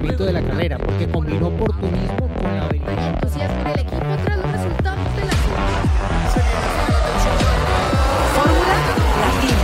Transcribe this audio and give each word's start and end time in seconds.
funcionamiento 0.00 0.24
de 0.24 0.32
la 0.32 0.42
carrera, 0.42 0.78
porque 0.78 1.08
combinó 1.08 1.48
oportunismo 1.48 2.28
con 2.40 2.56
la 2.56 2.64
habilidad. 2.64 3.14
entusiasmo 3.14 3.60
en 3.60 3.66
el 3.66 3.80
equipo 3.80 4.16
tras 4.24 4.38
los 4.38 4.52
resultados 4.52 5.16
de 5.16 5.24
la 5.26 5.32
Fórmula 8.34 8.74
Latina. 9.20 9.56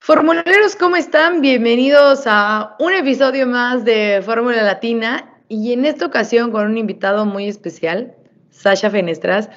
Formuleros, 0.00 0.76
¿cómo 0.76 0.96
están? 0.96 1.40
Bienvenidos 1.40 2.24
a 2.26 2.76
un 2.78 2.92
episodio 2.92 3.46
más 3.46 3.84
de 3.84 4.22
Fórmula 4.24 4.62
Latina 4.62 5.30
y 5.48 5.72
en 5.72 5.86
esta 5.86 6.06
ocasión 6.06 6.50
con 6.50 6.66
un 6.66 6.76
invitado 6.76 7.24
muy 7.24 7.48
especial, 7.48 8.14
Sasha 8.50 8.90
Fenestras, 8.90 9.48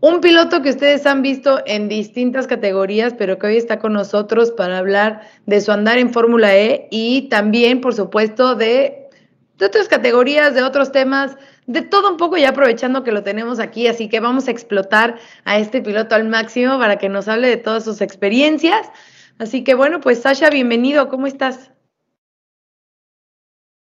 un 0.00 0.20
piloto 0.20 0.62
que 0.62 0.70
ustedes 0.70 1.06
han 1.06 1.22
visto 1.22 1.62
en 1.66 1.88
distintas 1.88 2.46
categorías, 2.46 3.14
pero 3.14 3.38
que 3.38 3.46
hoy 3.46 3.56
está 3.56 3.78
con 3.78 3.92
nosotros 3.92 4.50
para 4.50 4.78
hablar 4.78 5.22
de 5.46 5.60
su 5.60 5.72
andar 5.72 5.98
en 5.98 6.12
Fórmula 6.12 6.54
E 6.54 6.88
y 6.90 7.28
también, 7.28 7.80
por 7.80 7.94
supuesto, 7.94 8.54
de, 8.54 9.08
de 9.56 9.66
otras 9.66 9.88
categorías, 9.88 10.54
de 10.54 10.62
otros 10.62 10.92
temas, 10.92 11.36
de 11.66 11.82
todo 11.82 12.10
un 12.10 12.16
poco 12.16 12.36
ya 12.36 12.50
aprovechando 12.50 13.02
que 13.02 13.12
lo 13.12 13.22
tenemos 13.22 13.58
aquí, 13.58 13.88
así 13.88 14.08
que 14.08 14.20
vamos 14.20 14.48
a 14.48 14.50
explotar 14.50 15.18
a 15.44 15.58
este 15.58 15.82
piloto 15.82 16.14
al 16.14 16.28
máximo 16.28 16.78
para 16.78 16.96
que 16.96 17.08
nos 17.08 17.26
hable 17.28 17.48
de 17.48 17.56
todas 17.56 17.84
sus 17.84 18.00
experiencias. 18.00 18.90
Así 19.38 19.64
que 19.64 19.74
bueno, 19.74 20.00
pues 20.00 20.22
Sasha, 20.22 20.50
bienvenido, 20.50 21.08
¿cómo 21.08 21.26
estás? 21.26 21.72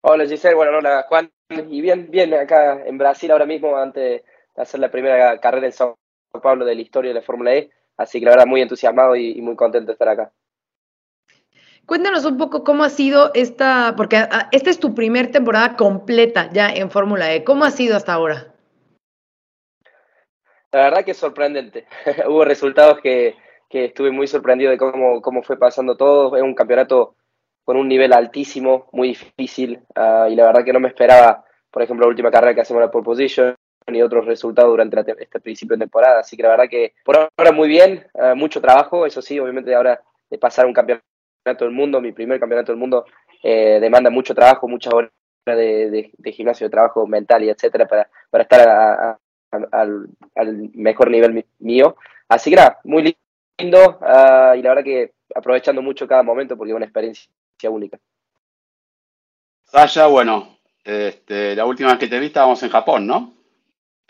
Hola 0.01 0.25
Giselle, 0.25 0.55
bueno, 0.55 0.77
hola 0.77 1.05
Juan, 1.07 1.31
y 1.49 1.81
bien, 1.81 2.09
bien 2.09 2.33
acá 2.33 2.83
en 2.85 2.97
Brasil 2.97 3.31
ahora 3.31 3.45
mismo 3.45 3.75
antes 3.75 4.03
de 4.03 4.23
hacer 4.59 4.79
la 4.79 4.91
primera 4.91 5.39
carrera 5.39 5.65
en 5.65 5.73
Sao 5.73 5.97
Paulo 6.43 6.65
de 6.65 6.75
la 6.75 6.81
historia 6.81 7.09
de 7.09 7.15
la 7.15 7.25
Fórmula 7.25 7.55
E, 7.55 7.71
así 7.97 8.19
que 8.19 8.25
la 8.25 8.31
verdad 8.31 8.45
muy 8.45 8.61
entusiasmado 8.61 9.15
y, 9.15 9.31
y, 9.31 9.41
muy 9.41 9.55
contento 9.55 9.87
de 9.87 9.93
estar 9.93 10.09
acá. 10.09 10.31
Cuéntanos 11.85 12.23
un 12.25 12.37
poco 12.37 12.63
cómo 12.63 12.83
ha 12.83 12.89
sido 12.89 13.31
esta, 13.33 13.95
porque 13.97 14.17
ah, 14.17 14.49
esta 14.51 14.69
es 14.69 14.79
tu 14.79 14.93
primer 14.93 15.31
temporada 15.31 15.75
completa 15.75 16.49
ya 16.51 16.69
en 16.69 16.91
Fórmula 16.91 17.33
E, 17.33 17.43
¿cómo 17.43 17.63
ha 17.63 17.71
sido 17.71 17.95
hasta 17.95 18.13
ahora? 18.13 18.53
La 20.71 20.83
verdad 20.83 21.03
que 21.03 21.11
es 21.11 21.17
sorprendente, 21.17 21.87
hubo 22.27 22.45
resultados 22.45 22.99
que, 23.01 23.35
que 23.69 23.85
estuve 23.85 24.11
muy 24.11 24.27
sorprendido 24.27 24.69
de 24.69 24.77
cómo, 24.77 25.21
cómo 25.21 25.41
fue 25.41 25.57
pasando 25.57 25.97
todo, 25.97 26.35
es 26.35 26.43
un 26.43 26.53
campeonato 26.53 27.15
con 27.63 27.77
un 27.77 27.87
nivel 27.87 28.13
altísimo, 28.13 28.87
muy 28.91 29.09
difícil, 29.09 29.81
uh, 29.95 30.27
y 30.27 30.35
la 30.35 30.45
verdad 30.45 30.63
que 30.63 30.73
no 30.73 30.79
me 30.79 30.89
esperaba, 30.89 31.43
por 31.71 31.81
ejemplo, 31.81 32.05
la 32.05 32.09
última 32.09 32.31
carrera 32.31 32.53
que 32.53 32.61
hacemos 32.61 32.81
la 32.81 32.91
pole 32.91 33.05
position 33.05 33.55
y 33.95 34.01
otros 34.01 34.25
resultados 34.25 34.71
durante 34.71 34.99
este 35.19 35.39
principio 35.39 35.75
de 35.75 35.81
temporada. 35.81 36.19
Así 36.19 36.35
que 36.37 36.43
la 36.43 36.49
verdad 36.49 36.69
que 36.69 36.93
por 37.03 37.17
ahora 37.17 37.51
muy 37.51 37.67
bien, 37.67 38.05
uh, 38.13 38.35
mucho 38.35 38.61
trabajo, 38.61 39.05
eso 39.05 39.21
sí, 39.21 39.39
obviamente 39.39 39.73
ahora 39.73 40.01
de 40.29 40.37
pasar 40.37 40.65
un 40.65 40.73
campeonato 40.73 41.03
del 41.45 41.71
mundo, 41.71 42.01
mi 42.01 42.11
primer 42.11 42.39
campeonato 42.39 42.71
del 42.71 42.79
mundo, 42.79 43.05
eh, 43.43 43.79
demanda 43.79 44.09
mucho 44.09 44.35
trabajo, 44.35 44.67
muchas 44.67 44.93
horas 44.93 45.11
de, 45.45 46.11
gimnasio, 46.33 46.67
de 46.67 46.71
trabajo 46.71 47.07
mental 47.07 47.43
y 47.43 47.49
etcétera 47.49 47.87
para, 47.87 48.09
para 48.29 48.43
estar 48.43 49.17
al, 49.71 50.07
mejor 50.73 51.09
nivel 51.09 51.45
mío. 51.59 51.95
Así 52.27 52.49
que 52.49 52.57
nada, 52.57 52.79
muy 52.83 53.15
lindo 53.57 53.99
uh, 54.01 54.55
y 54.55 54.61
la 54.61 54.69
verdad 54.69 54.83
que 54.83 55.13
aprovechando 55.33 55.81
mucho 55.81 56.07
cada 56.07 56.23
momento 56.23 56.55
porque 56.57 56.71
es 56.71 56.75
una 56.75 56.85
experiencia 56.85 57.29
única. 57.69 57.99
Sasha, 59.63 60.07
bueno, 60.07 60.57
este, 60.83 61.55
la 61.55 61.65
última 61.65 61.89
vez 61.89 61.99
que 61.99 62.07
te 62.07 62.19
vi 62.19 62.27
estábamos 62.27 62.61
en 62.63 62.69
Japón, 62.69 63.05
¿no? 63.05 63.33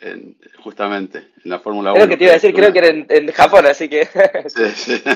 En, 0.02 0.38
justamente, 0.64 1.30
en 1.44 1.52
la 1.52 1.59
Fórmula 1.59 1.92
1. 1.92 1.95
Creo 1.95 2.09
que 2.09 2.17
te 2.17 2.23
iba 2.23 2.31
a 2.31 2.36
decir, 2.36 2.53
creo 2.53 2.72
que 2.72 2.80
era 2.80 2.88
en, 2.88 3.05
en 3.09 3.31
Japón, 3.31 3.66
así 3.66 3.89
que... 3.89 4.05
sí, 4.47 4.69
sí. 4.75 5.03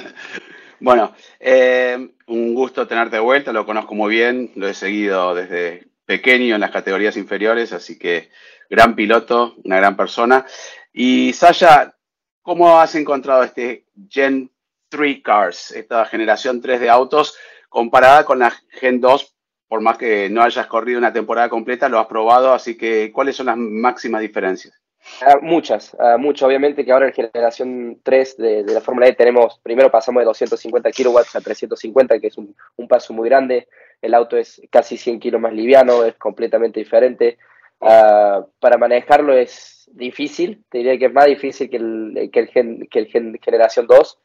Bueno, 0.84 1.16
eh, 1.40 2.10
un 2.28 2.54
gusto 2.54 2.86
tenerte 2.86 3.16
de 3.16 3.22
vuelta, 3.22 3.54
lo 3.54 3.66
conozco 3.66 3.96
muy 3.96 4.14
bien, 4.14 4.52
lo 4.56 4.68
he 4.68 4.74
seguido 4.74 5.34
desde 5.34 5.88
pequeño 6.06 6.56
en 6.56 6.60
las 6.60 6.72
categorías 6.72 7.16
inferiores, 7.16 7.72
así 7.72 7.98
que 7.98 8.32
gran 8.70 8.94
piloto, 8.94 9.56
una 9.64 9.78
gran 9.78 9.96
persona. 9.96 10.46
Y 10.92 11.32
Sasha, 11.32 11.96
¿cómo 12.42 12.82
has 12.82 12.96
encontrado 12.96 13.44
este 13.44 13.86
Gen 14.10 14.52
3 14.90 15.22
Cars, 15.24 15.72
esta 15.72 16.04
generación 16.06 16.60
3 16.60 16.82
de 16.82 16.90
autos, 16.90 17.38
comparada 17.70 18.26
con 18.26 18.40
la 18.40 18.54
Gen 18.72 19.00
2, 19.00 19.33
por 19.74 19.82
más 19.82 19.98
que 19.98 20.30
no 20.30 20.44
hayas 20.44 20.68
corrido 20.68 21.00
una 21.00 21.12
temporada 21.12 21.50
completa, 21.50 21.90
lo 21.90 21.98
has 21.98 22.06
probado, 22.06 22.54
así 22.54 22.78
que 22.78 23.12
¿cuáles 23.12 23.36
son 23.36 23.48
las 23.48 23.58
máximas 23.58 24.22
diferencias? 24.22 24.80
Uh, 25.26 25.44
muchas, 25.44 25.96
uh, 25.96 26.20
muchas. 26.20 26.44
Obviamente 26.44 26.86
que 26.86 26.92
ahora 26.92 27.08
en 27.08 27.14
generación 27.14 28.00
3 28.04 28.38
de, 28.38 28.64
de 28.66 28.72
la 28.72 28.82
Fórmula 28.82 29.08
E 29.08 29.14
tenemos, 29.14 29.60
primero 29.64 29.90
pasamos 29.90 30.22
de 30.22 30.26
250 30.26 30.92
kilowatts 30.92 31.36
a 31.36 31.42
350, 31.42 32.20
que 32.20 32.28
es 32.28 32.38
un, 32.38 32.56
un, 32.76 32.88
paso 32.88 33.14
muy 33.14 33.28
grande. 33.28 33.68
El 34.00 34.14
auto 34.14 34.38
es 34.38 34.62
casi 34.70 34.96
100 34.96 35.20
kilos 35.20 35.42
más 35.42 35.54
liviano, 35.54 36.04
es 36.04 36.14
completamente 36.18 36.80
diferente. 36.80 37.40
Uh, 37.80 38.46
para 38.60 38.78
manejarlo 38.78 39.36
es 39.36 39.90
difícil, 39.92 40.64
te 40.70 40.78
diría 40.78 41.00
que 41.00 41.06
es 41.06 41.14
más 41.14 41.26
difícil 41.26 41.68
que 41.68 41.78
el, 41.78 42.30
que 42.32 42.40
el, 42.42 42.48
gen, 42.50 42.88
que 42.92 43.00
el 43.00 43.08
gen, 43.08 43.40
generación 43.42 43.88
2. 43.88 44.20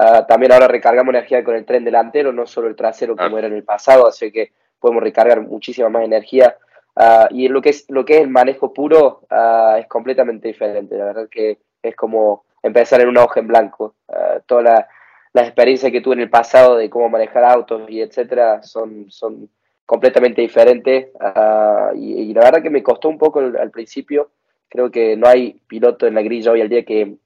Uh, 0.00 0.26
también 0.28 0.52
ahora 0.52 0.68
recargamos 0.68 1.12
energía 1.12 1.42
con 1.42 1.56
el 1.56 1.64
tren 1.64 1.82
delantero, 1.84 2.32
no 2.32 2.46
solo 2.46 2.68
el 2.68 2.76
trasero 2.76 3.16
como 3.16 3.36
era 3.36 3.48
en 3.48 3.54
el 3.54 3.64
pasado, 3.64 4.06
así 4.06 4.30
que 4.30 4.52
podemos 4.82 5.02
recargar 5.02 5.40
muchísima 5.40 5.88
más 5.88 6.04
energía. 6.04 6.56
Uh, 6.94 7.26
y 7.30 7.48
lo 7.48 7.62
que, 7.62 7.70
es, 7.70 7.86
lo 7.88 8.04
que 8.04 8.16
es 8.16 8.20
el 8.20 8.28
manejo 8.28 8.74
puro 8.74 9.22
uh, 9.30 9.76
es 9.78 9.86
completamente 9.86 10.48
diferente. 10.48 10.98
La 10.98 11.06
verdad 11.06 11.28
que 11.30 11.58
es 11.82 11.96
como 11.96 12.44
empezar 12.62 13.00
en 13.00 13.08
una 13.08 13.24
hoja 13.24 13.40
en 13.40 13.46
blanco. 13.46 13.94
todas 14.46 14.64
las 14.64 14.86
la 15.32 15.42
experiencias 15.42 15.90
que 15.90 16.02
tuve 16.02 16.14
en 16.14 16.20
el 16.20 16.30
pasado 16.30 16.76
de 16.76 16.90
cómo 16.90 17.08
manejar 17.08 17.44
autos 17.44 17.88
y 17.88 18.02
etcétera 18.02 18.62
son, 18.62 19.10
son 19.10 19.48
completamente 19.86 20.42
diferentes. 20.42 21.08
Y, 21.94 22.12
y, 22.14 22.34
la 22.34 22.42
verdad 22.42 22.62
que 22.62 22.68
me 22.68 22.82
costó 22.82 23.08
un 23.08 23.16
poco 23.16 23.40
al, 23.40 23.56
al 23.56 23.70
principio. 23.70 24.30
Creo 24.68 24.90
que 24.90 25.16
no 25.16 25.26
hay 25.26 25.60
piloto 25.66 26.06
en 26.06 26.14
la 26.14 26.22
grilla 26.22 26.52
hoy 26.52 26.60
al 26.60 26.68
día 26.68 26.84
que, 26.84 27.16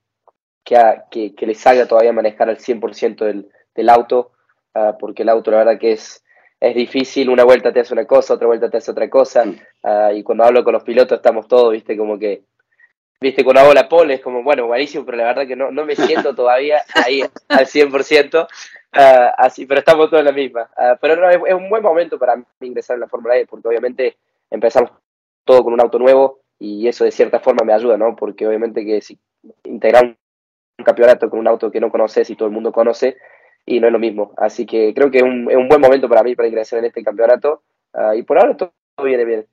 que, 0.67 0.77
que, 1.11 1.35
que, 1.35 1.47
les 1.47 1.59
salga 1.59 1.87
todavía 1.87 2.13
manejar 2.13 2.49
al 2.49 2.59
100% 2.59 3.25
del, 3.25 3.49
del 3.75 3.89
auto, 3.89 4.33
uh, 4.75 4.99
porque 4.99 5.23
el 5.23 5.29
auto 5.29 5.53
la 5.53 5.59
verdad 5.59 5.79
que 5.79 5.93
es, 5.93 6.25
es 6.61 6.75
difícil, 6.75 7.29
una 7.29 7.45
vuelta 7.45 7.73
te 7.73 7.81
hace 7.81 7.93
una 7.93 8.07
cosa, 8.07 8.35
otra 8.35 8.47
vuelta 8.47 8.71
te 8.71 8.79
hace 8.79 8.91
otra 8.91 9.09
cosa, 9.11 9.45
uh, 9.45 10.15
y 10.15 10.23
cuando 10.23 10.45
hablo 10.45 10.65
con 10.65 10.73
los 10.73 10.83
pilotos 10.83 11.17
estamos 11.17 11.47
todos, 11.47 11.73
viste, 11.73 11.97
como 11.97 12.19
que, 12.19 12.45
viste, 13.21 13.45
cuando 13.45 13.61
hago 13.61 13.75
la 13.75 13.89
pole 13.89 14.15
es 14.15 14.21
como, 14.21 14.43
bueno, 14.43 14.67
buenísimo, 14.67 15.05
pero 15.05 15.19
la 15.19 15.25
verdad 15.25 15.47
que 15.47 15.57
no, 15.57 15.71
no 15.71 15.85
me 15.85 15.95
siento 15.95 16.35
todavía 16.35 16.83
ahí 16.95 17.23
al 17.49 17.67
100%, 17.67 18.45
uh, 18.45 18.49
así, 19.37 19.67
pero 19.67 19.81
estamos 19.81 20.09
todos 20.09 20.21
en 20.21 20.27
la 20.27 20.33
misma. 20.33 20.71
pero 21.01 21.17
no, 21.17 21.29
es, 21.29 21.39
es, 21.47 21.55
un 21.55 21.69
buen 21.69 21.83
momento 21.83 22.19
para 22.19 22.43
ingresar 22.61 22.95
en 22.95 23.01
la 23.01 23.09
Fórmula 23.09 23.37
E, 23.37 23.47
porque 23.47 23.69
obviamente 23.69 24.17
empezamos 24.51 24.91
todo 25.45 25.63
con 25.63 25.75
un 25.75 25.81
auto 25.81 25.99
nuevo, 25.99 26.41
y 26.59 26.89
eso 26.89 27.05
de 27.05 27.11
cierta 27.11 27.41
forma 27.41 27.65
me 27.65 27.73
ayuda, 27.73 27.97
¿no? 27.99 28.17
Porque 28.17 28.47
obviamente 28.47 28.85
que 28.85 29.01
si 29.03 29.19
integrar 29.65 30.17
un 30.79 30.85
campeonato 30.85 31.29
con 31.31 31.39
un 31.39 31.49
auto 31.49 31.71
que 31.71 31.81
no 31.81 31.91
conoces 31.91 32.29
y 32.31 32.37
todo 32.37 32.49
el 32.49 32.55
mundo 32.55 32.73
conoce 32.73 33.17
y 33.67 33.81
no 33.81 33.89
es 33.89 33.93
lo 33.93 33.99
mismo. 33.99 34.33
Así 34.37 34.65
que 34.65 34.95
creo 34.95 35.11
que 35.11 35.19
es 35.19 35.25
un, 35.25 35.51
es 35.51 35.57
un 35.57 35.69
buen 35.69 35.81
momento 35.81 36.09
para 36.09 36.23
mí 36.23 36.35
para 36.35 36.49
ingresar 36.49 36.79
en 36.79 36.87
este 36.87 37.03
campeonato 37.03 37.63
uh, 37.95 38.15
y 38.15 38.23
por 38.23 38.39
ahora 38.39 38.57
todo, 38.57 38.73
viene 39.05 39.25
bien. 39.25 39.47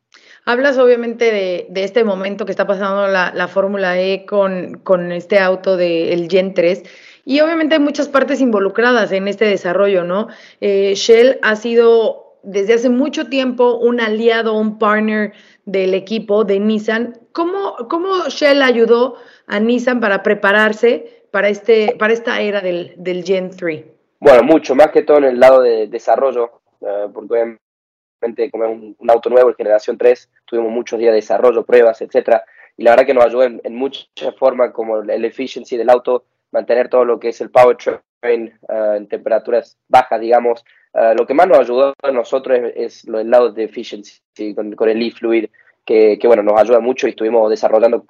Hablas 0.45 0.77
obviamente 0.77 1.31
de, 1.31 1.65
de 1.69 1.83
este 1.83 2.03
momento 2.03 2.45
que 2.45 2.51
está 2.51 2.67
pasando 2.67 3.07
la, 3.07 3.33
la 3.33 3.47
Fórmula 3.47 3.99
E 3.99 4.25
con, 4.25 4.75
con 4.83 5.11
este 5.11 5.39
auto 5.39 5.75
del 5.75 6.27
de, 6.27 6.29
Gen 6.29 6.53
3 6.53 6.83
y 7.25 7.39
obviamente 7.39 7.75
hay 7.75 7.81
muchas 7.81 8.07
partes 8.07 8.39
involucradas 8.39 9.11
en 9.11 9.27
este 9.27 9.45
desarrollo, 9.45 10.03
¿no? 10.03 10.27
Eh, 10.61 10.93
Shell 10.95 11.39
ha 11.41 11.55
sido 11.55 12.37
desde 12.43 12.73
hace 12.73 12.89
mucho 12.89 13.27
tiempo 13.27 13.77
un 13.77 14.01
aliado, 14.01 14.53
un 14.53 14.77
partner 14.77 15.33
del 15.65 15.93
equipo 15.93 16.43
de 16.43 16.59
Nissan. 16.59 17.17
¿Cómo, 17.31 17.75
cómo 17.89 18.27
Shell 18.27 18.61
ayudó 18.61 19.15
a 19.47 19.59
Nissan 19.59 20.01
para 20.01 20.21
prepararse 20.21 21.25
para, 21.31 21.47
este, 21.47 21.95
para 21.97 22.13
esta 22.13 22.41
era 22.41 22.59
del, 22.59 22.93
del 22.97 23.23
Gen 23.23 23.49
3? 23.49 23.92
Bueno, 24.23 24.43
mucho, 24.43 24.73
más 24.73 24.89
que 24.91 25.01
todo 25.01 25.17
en 25.17 25.25
el 25.25 25.37
lado 25.37 25.61
de 25.61 25.87
desarrollo, 25.87 26.61
uh, 26.79 27.11
porque 27.11 27.33
obviamente 27.33 28.49
como 28.49 28.63
es 28.63 28.95
un, 28.97 29.09
auto 29.09 29.29
nuevo, 29.29 29.49
en 29.49 29.55
generación 29.55 29.97
3, 29.97 30.31
tuvimos 30.45 30.71
muchos 30.71 30.97
días 30.97 31.11
de 31.11 31.17
desarrollo, 31.17 31.65
pruebas, 31.65 32.01
etcétera, 32.01 32.41
y 32.77 32.83
la 32.83 32.91
verdad 32.91 33.05
que 33.05 33.13
nos 33.13 33.25
ayudó 33.25 33.43
en, 33.43 33.75
muchas 33.75 34.33
formas, 34.39 34.71
como 34.71 34.99
el 34.99 35.25
efficiency 35.25 35.75
del 35.75 35.89
auto, 35.89 36.23
mantener 36.53 36.87
todo 36.87 37.03
lo 37.03 37.19
que 37.19 37.29
es 37.29 37.41
el 37.41 37.51
powertrain 37.51 38.57
uh, 38.69 38.93
en 38.93 39.09
temperaturas 39.09 39.77
bajas, 39.89 40.21
digamos. 40.21 40.63
Uh, 40.93 41.13
lo 41.17 41.27
que 41.27 41.33
más 41.33 41.49
nos 41.49 41.59
ayudó 41.59 41.93
a 42.01 42.11
nosotros 42.11 42.59
es, 42.59 42.73
es 42.77 43.05
lo 43.09 43.17
del 43.17 43.29
lado 43.29 43.51
de 43.51 43.65
efficiency, 43.65 44.21
con, 44.55 44.71
con 44.71 44.87
el 44.87 45.05
e-fluid, 45.05 45.47
que, 45.85 46.17
que, 46.17 46.27
bueno, 46.27 46.43
nos 46.43 46.57
ayuda 46.57 46.79
mucho 46.79 47.07
y 47.07 47.09
estuvimos 47.09 47.49
desarrollando 47.49 48.05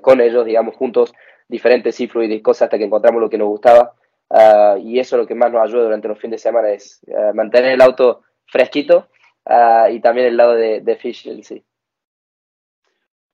con 0.00 0.22
ellos, 0.22 0.46
digamos, 0.46 0.74
juntos, 0.74 1.12
diferentes 1.48 2.00
e-fluid 2.00 2.30
y 2.30 2.40
cosas 2.40 2.62
hasta 2.62 2.78
que 2.78 2.84
encontramos 2.84 3.20
lo 3.20 3.28
que 3.28 3.36
nos 3.36 3.48
gustaba. 3.48 3.92
Uh, 4.28 4.78
y 4.78 4.98
eso 4.98 5.16
es 5.16 5.20
lo 5.20 5.26
que 5.26 5.34
más 5.34 5.52
nos 5.52 5.62
ayuda 5.62 5.84
durante 5.84 6.08
los 6.08 6.18
fines 6.18 6.42
de 6.42 6.48
semana, 6.48 6.70
es 6.70 7.00
uh, 7.06 7.32
mantener 7.34 7.72
el 7.72 7.80
auto 7.80 8.22
fresquito 8.46 9.08
uh, 9.44 9.88
y 9.88 10.00
también 10.00 10.26
el 10.26 10.36
lado 10.36 10.54
de, 10.54 10.80
de 10.80 10.92
efficiency. 10.92 11.64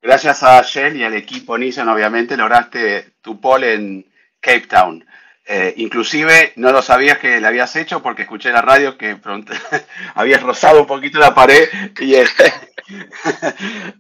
Gracias 0.03 0.43
a 0.43 0.61
Shell 0.63 0.97
y 0.97 1.05
al 1.05 1.15
equipo 1.15 1.57
Nissan, 1.57 1.89
obviamente, 1.89 2.37
lograste 2.37 3.15
tu 3.21 3.41
pole 3.41 3.75
en 3.75 4.13
Cape 4.41 4.67
Town. 4.67 5.07
Eh, 5.45 5.75
inclusive 5.79 6.53
no 6.57 6.71
lo 6.71 6.83
sabías 6.83 7.19
que 7.19 7.41
le 7.41 7.47
habías 7.47 7.75
hecho 7.75 8.01
porque 8.01 8.23
escuché 8.23 8.53
la 8.53 8.63
radio 8.63 8.97
que 8.97 9.17
pronto 9.17 9.53
habías 10.15 10.41
rozado 10.41 10.81
un 10.81 10.87
poquito 10.87 11.19
la 11.19 11.35
pared 11.35 11.69
y, 11.99 12.15
este, 12.15 12.53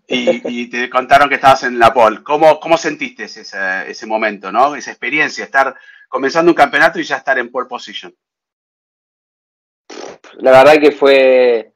y, 0.07 0.67
te 0.69 0.89
contaron 0.89 1.29
que 1.29 1.35
estabas 1.35 1.65
en 1.65 1.79
la 1.79 1.93
pole. 1.93 2.23
¿Cómo, 2.23 2.61
cómo 2.61 2.77
sentiste 2.79 3.25
ese, 3.25 3.43
ese 3.89 4.07
momento, 4.07 4.53
¿no? 4.53 4.77
esa 4.77 4.91
experiencia, 4.91 5.45
estar 5.45 5.75
comenzando 6.13 6.51
un 6.51 6.55
campeonato 6.55 7.01
y 7.01 7.05
ya 7.05 7.17
estar 7.17 7.39
en 7.39 7.51
pole 7.51 7.67
position? 7.67 8.15
La 10.35 10.51
verdad 10.51 10.79
que 10.79 10.93
fue, 10.93 11.73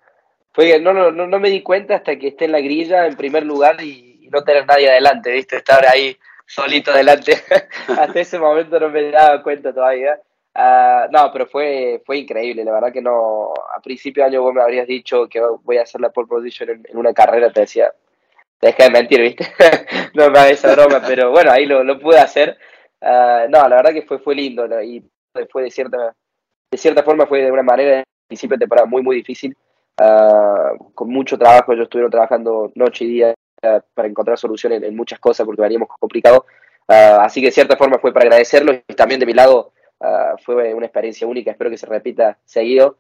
fue 0.53 0.79
no, 0.79 0.93
no, 0.93 1.11
no 1.11 1.41
me 1.41 1.49
di 1.49 1.63
cuenta 1.63 1.97
hasta 1.97 2.19
que 2.19 2.29
esté 2.29 2.45
en 2.45 2.53
la 2.53 2.61
grilla 2.61 3.07
en 3.07 3.17
primer 3.17 3.45
lugar 3.45 3.81
y, 3.83 4.29
no 4.31 4.43
tener 4.43 4.67
nadie 4.67 4.91
adelante, 4.91 5.31
¿viste? 5.31 5.57
Estar 5.57 5.87
ahí 5.87 6.19
solito 6.45 6.91
adelante. 6.91 7.33
hasta 7.89 8.21
ese 8.21 8.41
momento 8.41 8.79
no 8.81 8.89
me 8.89 9.11
daba 9.13 9.41
cuenta 9.41 9.73
todavía. 9.73 10.21
Uh, 10.53 11.09
no, 11.13 11.31
pero 11.33 11.47
fue, 11.47 12.03
fue 12.05 12.19
increíble, 12.19 12.65
la 12.65 12.73
verdad 12.73 12.93
que 12.93 13.01
no, 13.01 13.55
a 13.55 13.81
principio 13.81 14.25
de 14.25 14.31
año 14.31 14.43
vos 14.43 14.53
me 14.53 14.63
habrías 14.63 14.87
dicho 14.87 15.29
que 15.29 15.41
voy 15.63 15.79
a 15.79 15.83
hacer 15.83 16.01
la 16.01 16.11
pole 16.11 16.27
position 16.27 16.71
en, 16.71 16.97
una 16.97 17.15
carrera, 17.15 17.53
te 17.53 17.61
decía, 17.61 17.93
deja 18.61 18.85
de 18.85 18.91
mentir, 18.91 19.21
¿viste? 19.21 19.47
no 20.15 20.29
me 20.31 20.39
hagas 20.41 20.53
esa 20.53 20.73
broma, 20.75 21.01
pero 21.07 21.31
bueno, 21.31 21.53
ahí 21.53 21.67
lo, 21.67 21.85
lo 21.85 22.01
pude 22.01 22.19
hacer. 22.19 22.59
Uh, 23.01 23.49
no, 23.51 23.69
la 23.69 23.77
verdad 23.77 23.93
que 23.93 24.03
fue, 24.03 24.19
fue 24.19 24.35
lindo 24.35 24.67
y 24.83 25.05
fue 25.51 25.63
de 25.63 25.71
cierta, 25.71 26.15
de 26.71 26.79
cierta 26.79 27.03
forma 27.03 27.27
fue 27.27 27.43
de 27.43 27.53
una 27.53 27.63
manera 27.63 28.03
principio 28.27 28.57
de 28.57 28.61
temporada 28.61 28.87
muy, 28.87 29.03
muy 29.03 29.17
difícil, 29.17 29.57
uh, 30.01 30.93
con 30.95 31.11
mucho 31.11 31.39
trabajo. 31.39 31.75
Yo 31.75 31.85
estuve 31.85 32.09
trabajando 32.09 32.73
noche 32.75 33.05
y 33.05 33.09
día 33.09 33.35
uh, 33.63 33.81
para 33.95 34.09
encontrar 34.09 34.39
soluciones 34.39 34.83
en, 34.83 34.97
muchas 34.97 35.19
cosas 35.21 35.47
porque 35.47 35.63
veníamos 35.63 35.89
complicado. 35.99 36.47
Así 36.89 37.41
que 37.41 37.49
de 37.49 37.53
cierta 37.53 37.77
forma 37.77 37.99
fue 37.99 38.13
para 38.13 38.27
agradecerlo 38.27 38.73
y 38.73 38.95
también 38.95 39.19
de 39.19 39.27
mi 39.27 39.33
lado 39.33 39.73
fue 40.45 40.73
una 40.73 40.87
experiencia 40.87 41.27
única. 41.27 41.51
Espero 41.51 41.69
que 41.69 41.77
se 41.77 41.87
repita 41.87 42.39
seguido. 42.45 42.99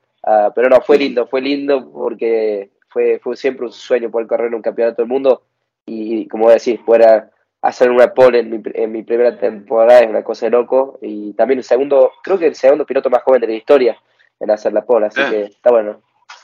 pero 0.57 0.69
no, 0.69 0.81
fue 0.81 0.99
lindo, 0.99 1.29
fue 1.29 1.41
lindo 1.41 1.89
porque 1.93 2.73
fue, 2.89 3.21
fue 3.21 3.37
siempre 3.37 3.67
un 3.67 3.71
sueño 3.71 4.11
poder 4.11 4.27
correr 4.27 4.49
en 4.49 4.55
un 4.55 4.63
campeonato 4.63 5.03
del 5.03 5.09
mundo 5.09 5.43
y, 5.87 6.27
como 6.27 6.51
decís, 6.51 6.81
fuera 6.85 7.31
hacer 7.67 7.91
una 7.91 8.15
pole 8.15 8.39
en 8.39 8.51
mi, 8.51 8.63
en 8.75 8.93
mi, 8.93 9.03
primera 9.03 9.37
temporada 9.37 10.01
es 10.01 10.09
una 10.09 10.23
cosa 10.23 10.47
de 10.47 10.51
loco. 10.51 10.99
Y 11.03 11.33
también 11.33 11.59
el 11.59 11.65
segundo, 11.65 12.13
creo 12.23 12.39
que 12.39 12.47
el 12.47 12.55
segundo 12.55 12.87
piloto 12.87 13.11
más 13.11 13.23
joven 13.25 13.41
de 13.41 13.49
la 13.49 13.55
historia 13.55 14.01
en 14.39 14.51
hacer 14.51 14.73
la 14.73 14.85
pole, 14.85 15.07
así 15.07 15.21
ah. 15.21 15.31
que 15.31 15.43
está 15.45 15.71
bueno. 15.71 16.01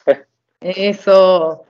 Eso. 0.61 1.65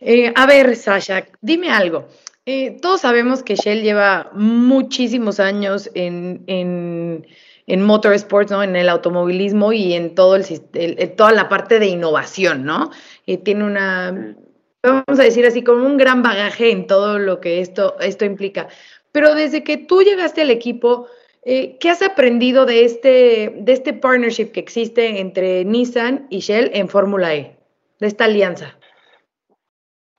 Eh, 0.00 0.32
a 0.34 0.46
ver, 0.46 0.74
Sasha, 0.74 1.26
dime 1.40 1.70
algo. 1.70 2.08
Eh, 2.46 2.78
todos 2.80 3.02
sabemos 3.02 3.42
que 3.42 3.56
Shell 3.56 3.82
lleva 3.82 4.30
muchísimos 4.32 5.38
años 5.38 5.90
en, 5.94 6.44
en, 6.46 7.26
en 7.66 7.82
motorsports, 7.82 8.50
¿no? 8.50 8.62
En 8.62 8.74
el 8.74 8.88
automovilismo 8.88 9.74
y 9.74 9.92
en 9.92 10.14
todo 10.14 10.36
el, 10.36 11.14
toda 11.14 11.32
la 11.32 11.50
parte 11.50 11.78
de 11.78 11.88
innovación, 11.88 12.64
¿no? 12.64 12.90
Y 13.26 13.38
tiene 13.38 13.64
una, 13.64 14.34
vamos 14.82 15.20
a 15.20 15.24
decir 15.24 15.46
así, 15.46 15.62
como 15.62 15.86
un 15.86 15.96
gran 15.96 16.22
bagaje 16.22 16.70
en 16.70 16.86
todo 16.86 17.18
lo 17.18 17.40
que 17.40 17.60
esto, 17.60 17.98
esto 18.00 18.24
implica. 18.24 18.68
Pero 19.12 19.34
desde 19.34 19.64
que 19.64 19.76
tú 19.76 20.02
llegaste 20.02 20.42
al 20.42 20.50
equipo, 20.50 21.08
eh, 21.50 21.78
¿Qué 21.78 21.88
has 21.88 22.02
aprendido 22.02 22.66
de 22.66 22.84
este, 22.84 23.54
de 23.56 23.72
este 23.72 23.94
partnership 23.94 24.52
que 24.52 24.60
existe 24.60 25.20
entre 25.20 25.64
Nissan 25.64 26.26
y 26.28 26.40
Shell 26.40 26.70
en 26.74 26.88
Fórmula 26.90 27.34
E, 27.34 27.56
de 28.00 28.06
esta 28.06 28.24
alianza? 28.24 28.76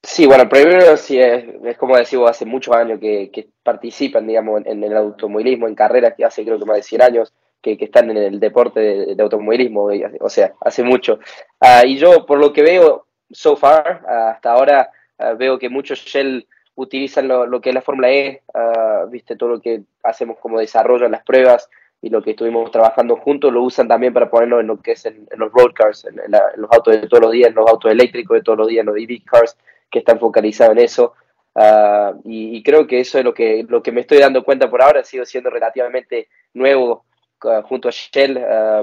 Sí, 0.01 0.25
bueno, 0.25 0.50
primero 0.50 0.97
sí 0.97 1.19
es, 1.19 1.77
como 1.77 1.97
decimos, 1.97 2.31
hace 2.31 2.45
muchos 2.45 2.75
años 2.75 3.00
que, 3.00 3.50
participan, 3.62 4.25
digamos, 4.25 4.63
en, 4.65 4.83
el 4.83 4.97
automovilismo, 4.97 5.67
en 5.67 5.75
carreras 5.75 6.15
que 6.17 6.25
hace 6.25 6.44
creo 6.44 6.57
que 6.57 6.65
más 6.65 6.77
de 6.77 6.83
100 6.83 7.01
años 7.03 7.33
que, 7.62 7.77
están 7.79 8.09
en 8.09 8.17
el 8.17 8.39
deporte 8.39 8.79
de, 8.79 9.21
automovilismo, 9.21 9.89
o 10.21 10.29
sea, 10.29 10.53
hace 10.62 10.81
mucho. 10.81 11.19
Ah, 11.59 11.83
y 11.85 11.97
yo, 11.97 12.25
por 12.25 12.39
lo 12.39 12.53
que 12.53 12.63
veo, 12.63 13.05
so 13.31 13.55
far, 13.55 14.03
hasta 14.07 14.51
ahora, 14.51 14.91
ah, 15.17 15.33
veo 15.33 15.59
que 15.59 15.69
muchos 15.69 15.99
Shell 15.99 16.47
utilizan 16.75 17.27
lo, 17.27 17.61
que 17.61 17.69
es 17.69 17.75
la 17.75 17.81
Fórmula 17.81 18.11
E, 18.11 18.41
ah, 18.53 19.05
viste 19.09 19.35
todo 19.35 19.49
lo 19.49 19.61
que 19.61 19.81
hacemos 20.03 20.37
como 20.39 20.59
desarrollo 20.59 21.05
en 21.05 21.11
las 21.11 21.23
pruebas 21.23 21.69
y 22.01 22.09
lo 22.09 22.21
que 22.23 22.31
estuvimos 22.31 22.71
trabajando 22.71 23.17
juntos, 23.17 23.51
lo 23.51 23.61
usan 23.61 23.87
también 23.87 24.13
para 24.13 24.29
ponerlo 24.29 24.61
en 24.61 24.67
lo 24.67 24.81
que 24.81 24.93
es 24.93 25.05
en, 25.05 25.27
los 25.35 25.51
road 25.51 25.73
cars, 25.75 26.05
en, 26.05 26.15
los 26.55 26.71
autos 26.71 26.99
de 26.99 27.07
todos 27.07 27.23
los 27.23 27.31
días, 27.31 27.49
en 27.49 27.55
los 27.55 27.69
autos 27.69 27.91
eléctricos 27.91 28.35
de 28.35 28.43
todos 28.43 28.57
los 28.57 28.67
días, 28.67 28.81
en 28.81 28.85
los 28.85 28.97
EV 28.97 29.21
cars, 29.25 29.57
que 29.91 29.99
están 29.99 30.19
focalizados 30.19 30.77
en 30.77 30.83
eso. 30.83 31.13
Ah, 31.55 32.13
y, 32.23 32.63
creo 32.63 32.87
que 32.87 33.01
eso 33.01 33.19
es 33.19 33.25
lo 33.25 33.33
que, 33.33 33.65
lo 33.67 33.83
que 33.83 33.91
me 33.91 34.01
estoy 34.01 34.19
dando 34.19 34.45
cuenta 34.45 34.69
por 34.69 34.81
ahora, 34.81 35.01
ha 35.01 35.03
sido 35.03 35.25
siendo 35.25 35.49
relativamente 35.49 36.29
nuevo 36.53 37.03
ah, 37.43 37.61
junto 37.67 37.89
a 37.89 37.91
Shell, 37.91 38.35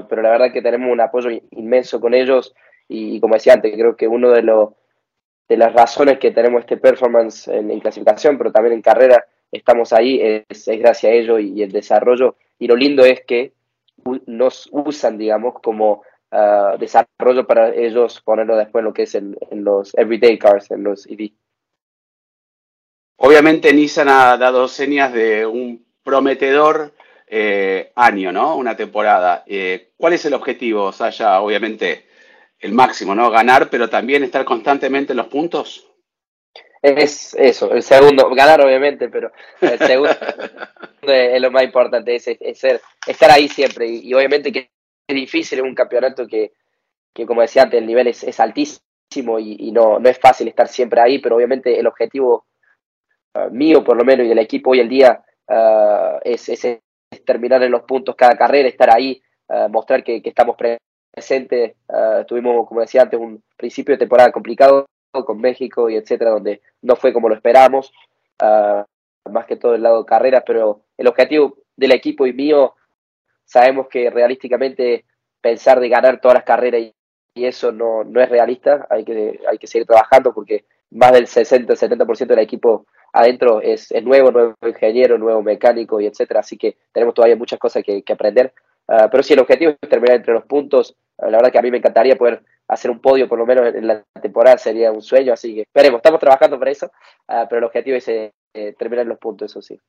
pero 0.07 0.21
la 0.21 0.29
verdad 0.29 0.53
que 0.53 0.61
tenemos 0.61 0.91
un 0.91 1.01
apoyo 1.01 1.31
inmenso 1.51 1.99
con 1.99 2.13
ellos 2.13 2.53
y 2.87 3.19
como 3.19 3.35
decía 3.35 3.53
antes, 3.53 3.73
creo 3.73 3.95
que 3.95 4.07
uno 4.07 4.31
de 4.31 4.43
los 4.43 4.69
de 5.47 5.57
las 5.57 5.73
razones 5.73 6.19
que 6.19 6.31
tenemos 6.31 6.61
este 6.61 6.77
performance 6.77 7.47
en, 7.47 7.79
clasificación, 7.79 8.37
pero 8.37 8.51
también 8.51 8.73
en 8.73 8.81
carrera, 8.81 9.25
estamos 9.51 9.93
ahí, 9.93 10.19
es, 10.21 10.67
gracias 10.67 11.05
a 11.05 11.15
ello 11.15 11.39
y, 11.39 11.61
el 11.61 11.71
desarrollo. 11.71 12.35
Y 12.59 12.67
lo 12.67 12.75
lindo 12.75 13.05
es 13.05 13.21
que 13.25 13.53
nos 14.25 14.67
usan, 14.71 15.17
digamos, 15.17 15.55
como 15.61 16.03
ah, 16.31 16.75
desarrollo 16.77 17.47
para 17.47 17.73
ellos 17.73 18.21
ponerlo 18.21 18.57
después 18.57 18.81
en 18.81 18.85
lo 18.85 18.93
que 18.93 19.03
es 19.03 19.15
en, 19.15 19.37
los 19.51 19.95
everyday 19.97 20.37
cars, 20.37 20.69
en 20.71 20.83
los 20.83 21.07
EV. 21.07 21.31
Obviamente 23.19 23.73
Nissan 23.73 24.09
ha 24.09 24.37
dado 24.37 24.67
señas 24.67 25.11
de 25.11 25.45
un 25.45 25.85
prometedor 26.03 26.93
eh, 27.25 27.91
año, 27.95 28.31
¿no? 28.31 28.55
Una 28.55 28.75
temporada. 28.75 29.43
Eh, 29.47 29.91
¿Cuál 29.97 30.13
es 30.13 30.25
el 30.25 30.33
objetivo, 30.33 30.91
Sasha? 30.91 31.41
Obviamente 31.41 32.06
el 32.59 32.73
máximo, 32.73 33.13
¿no? 33.13 33.29
Ganar, 33.29 33.69
pero 33.69 33.89
también 33.89 34.23
estar 34.23 34.43
constantemente 34.45 35.13
en 35.13 35.17
los 35.17 35.27
puntos. 35.27 35.87
Es 36.81 37.33
eso, 37.33 37.71
el 37.73 37.81
segundo, 37.81 38.29
ganar 38.29 38.61
obviamente, 38.61 39.09
pero 39.09 39.31
el 39.61 39.79
segundo 39.87 40.15
es 41.01 41.41
lo 41.41 41.51
más 41.51 41.63
importante, 41.63 42.15
es, 42.15 42.23
ser, 42.57 42.81
estar 43.05 43.31
ahí 43.31 43.47
siempre. 43.47 43.87
Y, 43.87 44.13
obviamente 44.13 44.51
que 44.51 44.69
es 45.07 45.15
difícil 45.15 45.59
en 45.59 45.65
un 45.65 45.75
campeonato 45.75 46.27
que, 46.27 46.51
como 47.25 47.41
decía 47.41 47.63
antes, 47.63 47.79
el 47.79 47.87
nivel 47.87 48.07
es, 48.07 48.39
altísimo 48.39 49.39
y, 49.39 49.71
no, 49.71 49.99
no 49.99 50.09
es 50.09 50.19
fácil 50.19 50.47
estar 50.47 50.67
siempre 50.67 51.01
ahí, 51.01 51.19
pero 51.19 51.35
obviamente 51.35 51.79
el 51.79 51.87
objetivo 51.87 52.45
ah, 53.33 53.49
mío, 53.51 53.83
por 53.83 53.97
lo 53.97 54.05
menos, 54.05 54.25
y 54.25 54.29
del 54.29 54.39
equipo 54.39 54.71
hoy 54.71 54.81
en 54.81 54.89
día 54.89 55.23
ah, 55.47 56.19
es, 56.23 56.51
terminar 57.25 57.63
en 57.63 57.71
los 57.71 57.83
puntos 57.83 58.15
cada 58.15 58.37
carrera, 58.37 58.69
estar 58.69 58.95
ahí, 58.95 59.21
ah, 59.49 59.67
mostrar 59.69 60.03
que, 60.03 60.21
que 60.21 60.29
estamos 60.29 60.55
presentes 60.55 60.86
presente. 61.17 61.75
Uh, 61.87 62.23
tuvimos, 62.25 62.67
como 62.67 62.81
decía 62.81 63.01
antes, 63.01 63.19
un 63.19 63.41
principio 63.57 63.95
de 63.95 63.99
temporada 63.99 64.31
complicado 64.31 64.85
con 65.11 65.41
México 65.41 65.89
y 65.89 65.95
etcétera, 65.95 66.29
donde 66.29 66.61
no 66.83 66.95
fue 66.95 67.11
como 67.11 67.27
lo 67.27 67.33
esperábamos, 67.33 67.91
ah, 68.37 68.85
más 69.25 69.47
que 69.47 69.55
todo 69.55 69.73
el 69.73 69.81
lado 69.81 70.03
de 70.03 70.05
carreras, 70.05 70.43
pero 70.45 70.81
el 70.95 71.07
objetivo 71.07 71.57
del 71.75 71.91
equipo 71.93 72.27
y 72.27 72.33
mío, 72.33 72.75
sabemos 73.45 73.87
que 73.87 74.11
realísticamente 74.11 75.05
pensar 75.41 75.79
de 75.79 75.89
ganar 75.89 76.21
todas 76.21 76.35
las 76.35 76.43
carreras 76.43 76.81
y, 76.81 76.93
eso 77.33 77.71
no, 77.71 78.03
no, 78.03 78.19
es 78.19 78.29
realista, 78.29 78.87
hay 78.89 79.05
que, 79.05 79.39
hay 79.47 79.57
que 79.59 79.67
seguir 79.67 79.85
trabajando 79.87 80.33
porque 80.33 80.65
más 80.89 81.11
del 81.13 81.27
60-70% 81.27 82.25
del 82.25 82.39
equipo 82.39 82.87
adentro 83.13 83.61
es, 83.61 83.91
es, 83.91 84.03
nuevo, 84.03 84.31
nuevo 84.31 84.55
ingeniero, 84.65 85.19
nuevo 85.19 85.43
mecánico 85.43 86.01
y 86.01 86.07
etcétera, 86.07 86.39
así 86.39 86.57
que 86.57 86.77
tenemos 86.91 87.13
todavía 87.13 87.35
muchas 87.35 87.59
cosas 87.59 87.83
que, 87.83 88.01
que 88.01 88.13
aprender, 88.13 88.53
uh, 88.87 89.09
pero 89.11 89.23
sí, 89.23 89.33
el 89.33 89.39
objetivo 89.39 89.73
es 89.79 89.89
terminar 89.89 90.17
entre 90.17 90.33
los 90.33 90.45
puntos, 90.45 90.95
la 91.17 91.37
verdad 91.37 91.51
que 91.51 91.59
a 91.59 91.61
mí 91.61 91.71
me 91.71 91.77
encantaría 91.77 92.15
poder 92.15 92.43
hacer 92.67 92.91
un 92.91 92.99
podio 92.99 93.27
por 93.27 93.39
lo 93.39 93.45
menos 93.45 93.73
en 93.73 93.87
la 93.87 94.03
temporada, 94.21 94.57
sería 94.57 94.91
un 94.91 95.01
sueño, 95.01 95.33
así 95.33 95.55
que 95.55 95.61
esperemos, 95.61 95.99
estamos 95.99 96.19
trabajando 96.19 96.59
para 96.59 96.71
eso, 96.71 96.91
ah, 97.27 97.45
pero 97.49 97.59
el 97.59 97.65
objetivo 97.65 97.97
es 97.97 98.07
eh, 98.07 98.31
terminar 98.77 99.05
los 99.05 99.17
puntos, 99.17 99.51
eso 99.51 99.61
sí. 99.61 99.79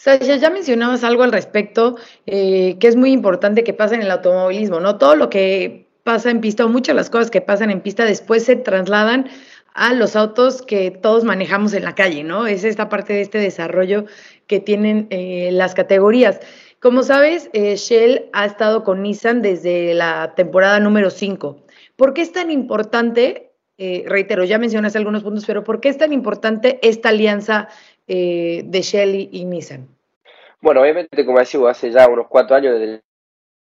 O 0.00 0.02
sea, 0.02 0.16
ya, 0.16 0.48
mencionabas 0.48 1.04
algo 1.04 1.24
al 1.24 1.32
respecto, 1.32 1.96
eh, 2.24 2.78
que 2.78 2.88
es 2.88 2.96
muy 2.96 3.12
importante 3.12 3.64
que 3.64 3.74
pasa 3.74 3.96
en 3.96 4.00
el 4.02 4.10
automovilismo, 4.10 4.80
¿no? 4.80 4.96
Todo 4.96 5.14
lo 5.14 5.28
que 5.28 5.88
pasa 6.04 6.30
en 6.30 6.40
pista 6.40 6.64
o 6.64 6.70
muchas 6.70 6.94
de 6.94 7.00
las 7.00 7.10
cosas 7.10 7.30
que 7.30 7.42
pasan 7.42 7.70
en 7.70 7.82
pista 7.82 8.06
después 8.06 8.44
se 8.44 8.56
trasladan 8.56 9.28
a 9.74 9.92
los 9.92 10.16
autos 10.16 10.62
que 10.62 10.90
todos 10.90 11.24
manejamos 11.24 11.74
en 11.74 11.84
la 11.84 11.94
calle, 11.94 12.24
¿no? 12.24 12.46
Es 12.46 12.64
esta 12.64 12.88
parte 12.88 13.12
de 13.12 13.20
este 13.20 13.38
desarrollo 13.38 14.06
que 14.46 14.58
tienen 14.58 15.06
eh, 15.10 15.50
las 15.52 15.74
categorías. 15.74 16.40
Como 16.80 17.02
sabes, 17.02 17.50
eh, 17.52 17.76
Shell 17.76 18.30
ha 18.32 18.46
estado 18.46 18.84
con 18.84 19.02
Nissan 19.02 19.42
desde 19.42 19.92
la 19.92 20.32
temporada 20.34 20.80
número 20.80 21.10
5. 21.10 21.58
¿Por 21.94 22.14
qué 22.14 22.22
es 22.22 22.32
tan 22.32 22.50
importante, 22.50 23.50
eh, 23.76 24.04
reitero, 24.06 24.44
ya 24.44 24.58
mencionaste 24.58 24.96
algunos 24.96 25.22
puntos, 25.22 25.44
pero 25.44 25.62
por 25.62 25.82
qué 25.82 25.90
es 25.90 25.98
tan 25.98 26.14
importante 26.14 26.78
esta 26.80 27.10
alianza 27.10 27.68
eh, 28.08 28.62
de 28.64 28.80
Shell 28.80 29.28
y, 29.30 29.44
Nissan? 29.44 29.88
Bueno, 30.62 30.80
obviamente, 30.80 31.26
como 31.26 31.38
decimos, 31.38 31.70
hace 31.70 31.90
ya 31.90 32.08
unos 32.08 32.28
cuatro 32.28 32.56
años 32.56 32.80
desde 32.80 33.02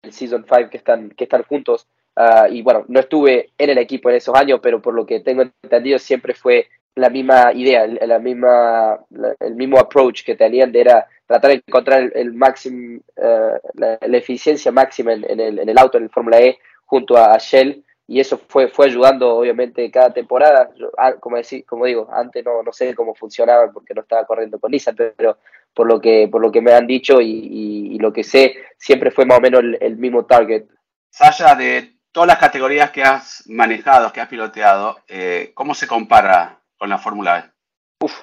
el 0.03 0.11
Season 0.11 0.45
5 0.45 0.69
que 0.69 0.77
están, 0.77 1.09
que 1.11 1.23
están 1.23 1.43
juntos, 1.43 1.87
ah, 2.17 2.47
y 2.49 2.61
bueno, 2.61 2.83
no 2.89 2.99
estuve 2.99 3.51
en 3.57 3.69
el 3.69 3.77
equipo 3.77 4.09
en 4.09 4.17
esos 4.17 4.35
años, 4.35 4.59
pero 4.61 4.81
por 4.81 4.93
lo 4.93 5.05
que 5.05 5.21
tengo 5.21 5.43
entendido 5.63 5.97
siempre 5.97 6.33
fue 6.33 6.67
la 6.95 7.09
misma 7.09 7.53
idea, 7.53 7.87
la 7.87 8.19
misma, 8.19 8.99
el 9.39 9.55
mismo 9.55 9.79
approach 9.79 10.25
que 10.25 10.35
tenían 10.35 10.73
de 10.73 10.81
era 10.81 11.07
tratar 11.27 11.51
de 11.51 11.63
encontrar 11.67 12.01
el, 12.01 12.11
el 12.15 12.33
máximo, 12.33 13.01
eh, 13.15 13.59
la, 13.73 13.99
la, 14.01 14.17
eficiencia 14.17 14.71
máxima 14.71 15.13
en, 15.13 15.29
en, 15.29 15.39
el, 15.39 15.59
en, 15.59 15.69
el, 15.69 15.77
auto, 15.77 15.97
en 15.97 16.05
el 16.05 16.09
Fórmula 16.09 16.39
E, 16.39 16.57
junto 16.85 17.17
a, 17.17 17.33
a, 17.33 17.37
Shell, 17.37 17.83
y 18.07 18.19
eso 18.19 18.39
fue, 18.47 18.69
fue 18.69 18.85
ayudando 18.85 19.35
obviamente 19.35 19.91
cada 19.91 20.11
temporada. 20.11 20.71
Yo, 20.77 20.89
ah, 20.97 21.13
como, 21.19 21.35
decir, 21.35 21.65
como 21.65 21.85
digo, 21.85 22.09
antes 22.11 22.43
no, 22.43 22.63
no 22.63 22.71
sé 22.71 22.95
cómo 22.95 23.13
funcionaba 23.13 23.71
porque 23.71 23.93
no 23.93 24.01
estaba 24.01 24.25
corriendo 24.25 24.59
con 24.59 24.71
Nissan, 24.71 24.95
pero 24.95 25.37
por 25.73 25.87
lo 25.87 25.99
que, 25.99 26.29
por 26.31 26.41
lo 26.41 26.51
que 26.51 26.61
me 26.61 26.73
han 26.73 26.87
dicho 26.87 27.19
y, 27.19 27.29
y, 27.29 27.95
y 27.95 27.99
lo 27.99 28.13
que 28.13 28.23
sé, 28.23 28.55
siempre 28.77 29.11
fue 29.11 29.25
más 29.25 29.37
o 29.37 29.41
menos 29.41 29.59
el, 29.59 29.77
el 29.81 29.97
mismo 29.97 30.25
target. 30.25 30.63
Sasha, 31.09 31.55
de 31.55 31.97
todas 32.11 32.27
las 32.27 32.39
categorías 32.39 32.89
que 32.91 33.03
has 33.03 33.43
manejado, 33.47 34.11
que 34.11 34.21
has 34.21 34.27
piloteado, 34.27 34.97
eh, 35.07 35.51
¿cómo 35.53 35.75
se 35.75 35.87
compara 35.87 36.61
con 36.77 36.89
la 36.89 36.97
Fórmula 36.97 37.39
E? 37.39 38.05
Uf, 38.05 38.13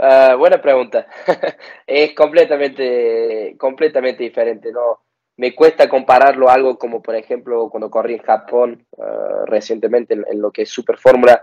uh, 0.00 0.36
buena 0.36 0.60
pregunta. 0.60 1.06
es 1.86 2.14
completamente, 2.14 3.54
completamente 3.58 4.22
diferente, 4.22 4.72
¿no? 4.72 5.00
Me 5.36 5.54
cuesta 5.54 5.88
compararlo 5.88 6.48
a 6.48 6.54
algo 6.54 6.78
como, 6.78 7.02
por 7.02 7.14
ejemplo, 7.14 7.68
cuando 7.70 7.90
corrí 7.90 8.14
en 8.14 8.22
Japón 8.22 8.86
uh, 8.96 9.46
recientemente 9.46 10.14
en, 10.14 10.40
lo 10.40 10.50
que 10.50 10.62
es 10.62 10.70
Super 10.70 10.98
Fórmula 10.98 11.42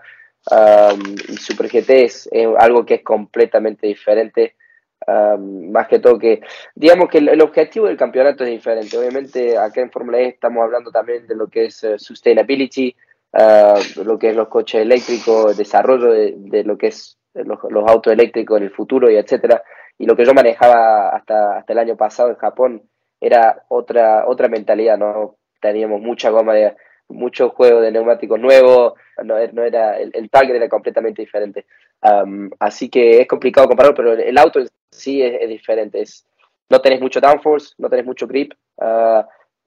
y 1.28 1.36
Super 1.38 1.68
GT, 1.68 1.90
es, 2.04 2.30
algo 2.58 2.86
que 2.86 2.96
es 2.96 3.04
completamente 3.04 3.88
diferente. 3.88 4.56
Más 5.08 5.88
que 5.88 6.00
todo 6.00 6.20
que, 6.20 6.42
digamos 6.76 7.10
que 7.10 7.20
el, 7.20 7.42
objetivo 7.42 7.88
del 7.88 7.98
campeonato 7.98 8.44
es 8.44 8.52
diferente. 8.52 8.98
Obviamente 8.98 9.58
acá 9.58 9.82
en 9.82 9.92
Fórmula 9.92 10.20
E 10.20 10.28
estamos 10.28 10.64
hablando 10.64 10.92
también 10.92 11.28
de 11.28 11.36
lo 11.36 11.48
que 11.48 11.66
es 11.66 11.84
uh, 11.84 11.98
sustainability, 11.98 12.96
uh, 13.34 14.04
lo 14.04 14.18
que 14.20 14.30
es 14.30 14.36
los 14.36 14.48
coches 14.48 14.82
eléctricos, 14.82 15.52
el 15.52 15.58
desarrollo 15.58 16.12
de, 16.12 16.34
de 16.38 16.64
lo 16.64 16.78
que 16.78 16.88
es 16.88 17.18
los, 17.46 17.60
los, 17.70 17.90
autos 17.90 18.14
eléctricos 18.14 18.58
en 18.58 18.64
el 18.64 18.72
futuro 18.72 19.10
y 19.10 19.16
etcétera. 19.16 19.64
Y 19.98 20.06
lo 20.06 20.16
que 20.16 20.26
yo 20.26 20.34
manejaba 20.34 21.10
hasta, 21.10 21.58
hasta 21.58 21.74
el 21.74 21.80
año 21.80 21.96
pasado 21.96 22.30
en 22.30 22.36
Japón 22.36 22.84
era 23.20 23.64
otra, 23.70 24.28
otra 24.28 24.48
mentalidad, 24.48 24.98
¿no? 24.98 25.38
Teníamos 25.60 26.02
mucha 26.02 26.30
goma 26.30 26.54
de 26.54 26.76
mucho 27.10 27.50
juego 27.50 27.82
de 27.82 27.92
neumáticos 27.92 28.40
nuevos, 28.40 28.94
no, 29.24 29.36
no 29.54 29.64
era, 29.64 29.98
el, 29.98 30.12
el 30.14 30.30
target 30.30 30.56
era 30.56 30.70
completamente 30.70 31.22
diferente. 31.22 31.66
Um, 32.02 32.50
así 32.60 32.90
que 32.90 33.22
es 33.22 33.28
complicado 33.28 33.68
compararlo, 33.68 33.96
pero 33.96 34.14
el 34.14 34.38
auto 34.38 34.60
sí 34.92 35.22
es, 35.22 35.42
es, 35.42 35.50
diferente. 35.50 36.02
Es, 36.02 36.26
no 36.70 36.80
tenés 36.80 37.00
mucho 37.00 37.22
downforce, 37.22 37.74
no 37.78 37.90
tenés 37.90 38.06
mucho 38.06 38.28
grip. 38.28 38.54
Uh, 38.78 39.24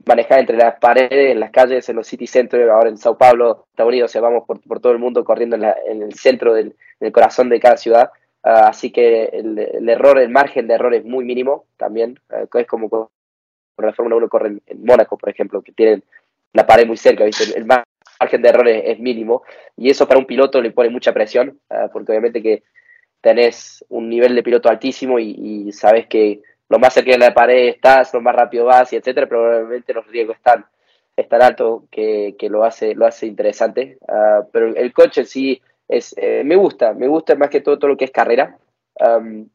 manejar 0.07 0.41
entre 0.41 0.57
las 0.57 0.79
paredes, 0.79 1.33
en 1.33 1.41
las 1.41 1.51
calles, 1.51 1.89
en 1.89 1.97
los 1.97 2.07
city 2.07 2.27
centers, 2.27 2.71
ahora 2.71 2.89
en 2.89 2.97
Sao 2.97 3.19
Paulo, 3.19 3.67
Estados 3.71 3.91
Unidos, 3.91 4.11
o 4.11 4.13
sea, 4.13 4.21
vamos 4.21 4.45
por, 4.47 4.61
por 4.61 4.81
todo 4.81 4.93
el 4.93 4.99
mundo 4.99 5.25
corriendo 5.25 5.57
en, 5.57 6.03
el 6.03 6.15
centro 6.15 6.55
del 6.55 6.75
en 7.01 7.13
corazón 7.13 7.49
de 7.49 7.61
cada 7.61 7.77
ciudad. 7.77 8.11
Uh, 8.43 8.69
así 8.69 8.91
que 8.91 9.25
el, 9.25 9.89
error, 9.89 10.19
el 10.19 10.31
margen 10.31 10.67
de 10.67 10.75
error 10.75 10.95
es 10.95 11.05
muy 11.05 11.25
mínimo 11.25 11.67
también. 11.77 12.19
Uh, 12.31 12.59
es 12.59 12.67
como 12.67 12.89
cuando 12.89 13.11
la 13.79 13.93
Fórmula 13.93 14.17
1 14.17 14.29
corre 14.29 14.49
en, 14.67 14.85
Mónaco, 14.85 15.19
por 15.19 15.29
ejemplo, 15.29 15.61
que 15.63 15.73
tienen 15.73 16.03
la 16.53 16.67
pared 16.67 16.87
muy 16.87 16.97
cerca, 16.97 17.25
¿viste? 17.25 17.57
El, 17.57 17.67
margen 17.67 18.43
de 18.43 18.49
error 18.49 18.69
es, 18.69 18.99
mínimo. 18.99 19.43
Y 19.77 19.91
eso 19.91 20.07
para 20.07 20.19
un 20.19 20.27
piloto 20.27 20.61
le 20.61 20.73
pone 20.73 20.89
mucha 20.89 21.13
presión, 21.13 21.61
uh, 21.71 21.91
porque 21.93 22.13
obviamente 22.13 22.43
que 22.43 22.63
tenés 23.21 23.85
un 23.91 24.09
nivel 24.09 24.35
de 24.35 24.43
piloto 24.43 24.71
altísimo 24.71 25.19
y, 25.19 25.67
y 25.69 25.73
sabes 25.73 26.07
que 26.07 26.41
lo 26.71 26.79
más 26.79 26.95
cerca 26.95 27.11
de 27.11 27.19
la 27.19 27.35
pared 27.35 27.69
estás, 27.69 28.15
lo 28.15 28.21
más 28.21 28.35
rápido 28.35 28.65
vas 28.65 28.93
y 28.93 28.97
etcétera, 28.97 29.29
probablemente 29.29 29.93
los 29.93 30.07
riesgos 30.07 30.37
están, 30.37 30.65
están 31.17 31.43
altos 31.43 31.83
que, 31.91 32.37
que 32.39 32.49
lo 32.49 32.65
hace 32.65 32.95
lo 32.95 33.07
hace 33.07 33.27
interesante. 33.27 33.99
Uh, 34.03 34.49
pero 34.53 34.75
el 34.75 34.93
coche 34.93 35.23
en 35.23 35.27
sí 35.27 35.63
es, 35.89 36.15
eh, 36.17 36.43
me 36.45 36.55
gusta, 36.55 36.95
me 36.95 37.09
gusta 37.09 37.35
más 37.35 37.51
que 37.51 37.61
todo 37.61 37.77
todo 37.77 37.91
lo 37.91 37.97
que 37.97 38.05
es 38.05 38.13
carrera, 38.13 38.57
um, 39.01 39.49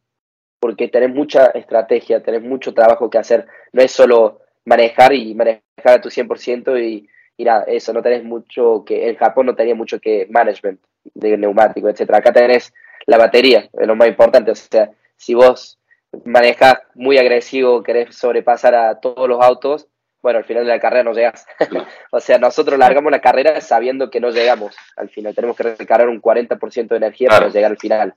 porque 0.59 0.89
tenés 0.89 1.09
mucha 1.15 1.47
estrategia, 1.47 2.21
tenés 2.21 2.41
mucho 2.41 2.73
trabajo 2.73 3.09
que 3.09 3.17
hacer, 3.17 3.47
no 3.71 3.81
es 3.81 3.91
solo 3.91 4.41
manejar 4.65 5.13
y 5.13 5.33
manejar 5.33 5.61
a 5.85 6.01
tu 6.01 6.09
100% 6.09 6.77
y, 6.83 7.07
y 7.37 7.43
nada, 7.45 7.63
eso, 7.63 7.93
no 7.93 8.01
tenés 8.01 8.25
mucho 8.25 8.83
que, 8.85 9.07
en 9.09 9.15
Japón 9.15 9.45
no 9.45 9.55
tenía 9.55 9.75
mucho 9.75 9.99
que 10.01 10.27
management 10.29 10.81
de 11.13 11.37
neumático, 11.37 11.87
etcétera. 11.87 12.17
Acá 12.17 12.33
tenés 12.33 12.73
la 13.05 13.17
batería, 13.17 13.69
es 13.71 13.87
lo 13.87 13.95
más 13.95 14.09
importante, 14.09 14.51
o 14.51 14.55
sea, 14.55 14.91
si 15.15 15.33
vos 15.33 15.79
manejas 16.23 16.79
muy 16.93 17.17
agresivo, 17.17 17.83
querés 17.83 18.15
sobrepasar 18.15 18.75
a 18.75 18.99
todos 18.99 19.27
los 19.27 19.43
autos, 19.43 19.87
bueno, 20.25 20.39
al 20.39 20.45
final 20.45 20.65
de 20.65 20.71
la 20.71 20.79
carrera 20.79 21.03
no 21.03 21.13
llegas. 21.13 21.45
o 22.11 22.19
sea, 22.19 22.39
nosotros 22.39 22.79
largamos 22.79 23.11
la 23.11 23.21
carrera 23.21 23.61
sabiendo 23.61 24.09
que 24.09 24.19
no 24.19 24.31
llegamos 24.31 24.75
al 24.95 25.07
final. 25.09 25.35
Tenemos 25.35 25.55
que 25.55 25.61
recargar 25.61 26.09
un 26.09 26.19
40% 26.19 26.87
de 26.87 26.97
energía 26.97 27.27
claro. 27.27 27.43
para 27.43 27.53
llegar 27.53 27.69
al 27.69 27.77
final. 27.77 28.15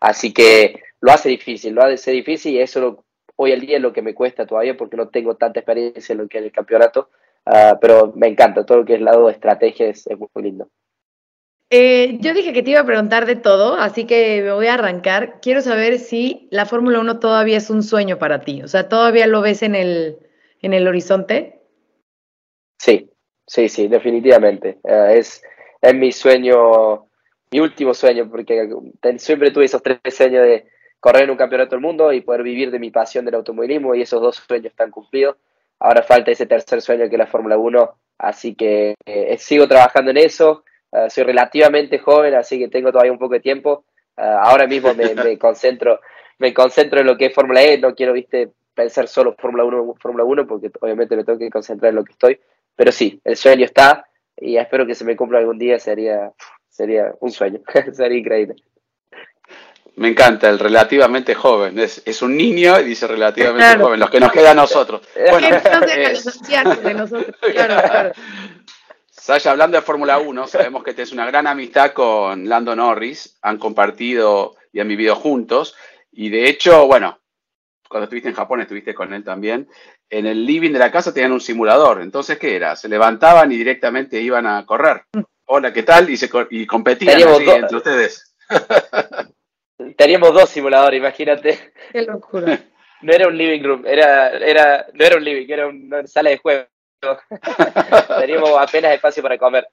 Así 0.00 0.34
que 0.34 0.82
lo 1.00 1.12
hace 1.12 1.28
difícil, 1.28 1.74
lo 1.74 1.84
hace 1.84 2.10
difícil 2.10 2.54
y 2.54 2.60
eso 2.60 2.80
lo, 2.80 3.04
hoy 3.36 3.52
al 3.52 3.60
día 3.60 3.76
es 3.76 3.82
lo 3.82 3.92
que 3.92 4.02
me 4.02 4.14
cuesta 4.14 4.46
todavía 4.46 4.76
porque 4.76 4.96
no 4.96 5.10
tengo 5.10 5.36
tanta 5.36 5.60
experiencia 5.60 6.12
en 6.12 6.18
lo 6.18 6.28
que 6.28 6.38
es 6.38 6.44
el 6.44 6.50
campeonato. 6.50 7.10
Uh, 7.46 7.78
pero 7.80 8.12
me 8.16 8.26
encanta, 8.26 8.66
todo 8.66 8.78
lo 8.78 8.84
que 8.84 8.94
es 8.94 8.98
el 8.98 9.04
lado 9.04 9.26
de 9.26 9.34
estrategia 9.34 9.86
es, 9.86 10.08
es 10.08 10.18
muy 10.18 10.42
lindo. 10.42 10.68
Eh, 11.76 12.18
yo 12.20 12.34
dije 12.34 12.52
que 12.52 12.62
te 12.62 12.70
iba 12.70 12.78
a 12.78 12.86
preguntar 12.86 13.26
de 13.26 13.34
todo, 13.34 13.74
así 13.74 14.06
que 14.06 14.42
me 14.42 14.52
voy 14.52 14.68
a 14.68 14.74
arrancar. 14.74 15.40
Quiero 15.42 15.60
saber 15.60 15.98
si 15.98 16.46
la 16.52 16.66
Fórmula 16.66 17.00
1 17.00 17.18
todavía 17.18 17.56
es 17.56 17.68
un 17.68 17.82
sueño 17.82 18.16
para 18.16 18.42
ti. 18.42 18.62
O 18.62 18.68
sea, 18.68 18.88
¿todavía 18.88 19.26
lo 19.26 19.40
ves 19.40 19.60
en 19.64 19.74
el, 19.74 20.18
en 20.62 20.72
el 20.72 20.86
horizonte? 20.86 21.58
Sí, 22.78 23.10
sí, 23.44 23.68
sí, 23.68 23.88
definitivamente. 23.88 24.78
Uh, 24.84 25.10
es, 25.16 25.42
es 25.82 25.94
mi 25.96 26.12
sueño, 26.12 27.08
mi 27.50 27.58
último 27.58 27.92
sueño, 27.92 28.30
porque 28.30 28.68
siempre 29.18 29.50
tuve 29.50 29.64
esos 29.64 29.82
tres 29.82 29.98
sueños 30.10 30.44
de 30.44 30.68
correr 31.00 31.24
en 31.24 31.30
un 31.30 31.36
campeonato 31.36 31.74
del 31.74 31.82
mundo 31.82 32.12
y 32.12 32.20
poder 32.20 32.44
vivir 32.44 32.70
de 32.70 32.78
mi 32.78 32.92
pasión 32.92 33.24
del 33.24 33.34
automovilismo 33.34 33.96
y 33.96 34.02
esos 34.02 34.22
dos 34.22 34.36
sueños 34.36 34.66
están 34.66 34.92
cumplidos. 34.92 35.38
Ahora 35.80 36.04
falta 36.04 36.30
ese 36.30 36.46
tercer 36.46 36.80
sueño 36.82 37.08
que 37.08 37.16
es 37.16 37.18
la 37.18 37.26
Fórmula 37.26 37.58
1, 37.58 37.98
así 38.18 38.54
que 38.54 38.94
eh, 39.04 39.36
sigo 39.38 39.66
trabajando 39.66 40.12
en 40.12 40.18
eso 40.18 40.62
Uh, 40.94 41.10
soy 41.10 41.24
relativamente 41.24 41.98
joven, 41.98 42.34
así 42.34 42.56
que 42.56 42.68
tengo 42.68 42.92
todavía 42.92 43.10
un 43.10 43.18
poco 43.18 43.34
de 43.34 43.40
tiempo. 43.40 43.84
Uh, 44.16 44.22
ahora 44.22 44.68
mismo 44.68 44.94
me, 44.94 45.12
me, 45.14 45.38
concentro 45.38 46.00
me 46.38 46.54
concentro 46.54 47.00
en 47.00 47.06
lo 47.06 47.16
que 47.16 47.26
es 47.26 47.34
Fórmula 47.34 47.62
E, 47.62 47.78
no 47.78 47.94
quiero, 47.94 48.12
viste, 48.12 48.50
pensar 48.74 49.08
solo 49.08 49.34
Fórmula 49.38 49.64
1, 49.64 49.94
Fórmula 50.00 50.24
1, 50.24 50.46
porque 50.46 50.70
obviamente 50.80 51.16
me 51.16 51.24
tengo 51.24 51.38
que 51.38 51.50
concentrar 51.50 51.90
en 51.90 51.96
lo 51.96 52.04
que 52.04 52.12
estoy. 52.12 52.40
Pero 52.76 52.92
sí, 52.92 53.20
el 53.24 53.36
sueño 53.36 53.64
está 53.64 54.06
y 54.36 54.56
espero 54.56 54.86
que 54.86 54.94
se 54.94 55.04
me 55.04 55.16
cumpla 55.16 55.38
algún 55.38 55.58
día, 55.58 55.78
sería, 55.78 56.32
sería 56.68 57.12
un 57.20 57.30
sueño, 57.30 57.60
sería 57.92 58.18
increíble. 58.18 58.56
Me 59.96 60.08
encanta, 60.08 60.48
el 60.48 60.58
relativamente 60.58 61.36
joven. 61.36 61.78
Es, 61.78 62.02
es 62.04 62.20
un 62.20 62.36
niño 62.36 62.80
y 62.80 62.84
dice 62.84 63.06
relativamente 63.06 63.64
claro. 63.64 63.84
joven, 63.84 64.00
los 64.00 64.10
que 64.10 64.18
nos 64.18 64.32
queda 64.32 64.50
a 64.50 64.54
nosotros. 64.54 65.02
Bueno, 65.30 65.48
es... 65.96 66.24
de 66.82 66.94
nosotros. 66.94 67.36
Claro, 67.40 67.88
claro. 67.88 68.12
Sasha, 69.24 69.52
hablando 69.52 69.78
de 69.78 69.82
Fórmula 69.82 70.18
1, 70.18 70.46
sabemos 70.48 70.84
que 70.84 70.92
tienes 70.92 71.10
una 71.10 71.24
gran 71.24 71.46
amistad 71.46 71.92
con 71.92 72.46
Lando 72.46 72.76
Norris, 72.76 73.38
han 73.40 73.56
compartido 73.56 74.54
y 74.70 74.80
han 74.80 74.88
vivido 74.88 75.16
juntos, 75.16 75.74
y 76.12 76.28
de 76.28 76.46
hecho, 76.46 76.86
bueno, 76.86 77.20
cuando 77.88 78.04
estuviste 78.04 78.28
en 78.28 78.34
Japón 78.34 78.60
estuviste 78.60 78.92
con 78.92 79.14
él 79.14 79.24
también, 79.24 79.66
en 80.10 80.26
el 80.26 80.44
living 80.44 80.72
de 80.72 80.78
la 80.78 80.92
casa 80.92 81.14
tenían 81.14 81.32
un 81.32 81.40
simulador, 81.40 82.02
entonces, 82.02 82.38
¿qué 82.38 82.54
era? 82.54 82.76
Se 82.76 82.86
levantaban 82.86 83.50
y 83.50 83.56
directamente 83.56 84.20
iban 84.20 84.46
a 84.46 84.66
correr. 84.66 85.04
Hola, 85.46 85.72
¿qué 85.72 85.84
tal? 85.84 86.10
Y, 86.10 86.18
se, 86.18 86.28
y 86.50 86.66
competían 86.66 87.22
así, 87.26 87.48
entre 87.48 87.76
ustedes. 87.78 88.36
Teníamos 89.96 90.34
dos 90.34 90.50
simuladores, 90.50 91.00
imagínate. 91.00 91.72
Qué 91.92 92.02
locura. 92.02 92.62
No 93.00 93.12
era 93.12 93.28
un 93.28 93.36
living 93.36 93.62
room, 93.62 93.84
era, 93.86 94.30
era, 94.30 94.86
no 94.94 95.04
era 95.04 95.16
un 95.16 95.24
living, 95.24 95.46
era 95.46 95.66
una 95.66 96.06
sala 96.06 96.30
de 96.30 96.38
juego. 96.38 96.64
Teníamos 98.20 98.50
apenas 98.58 98.94
espacio 98.94 99.22
para 99.22 99.38
comer. 99.38 99.66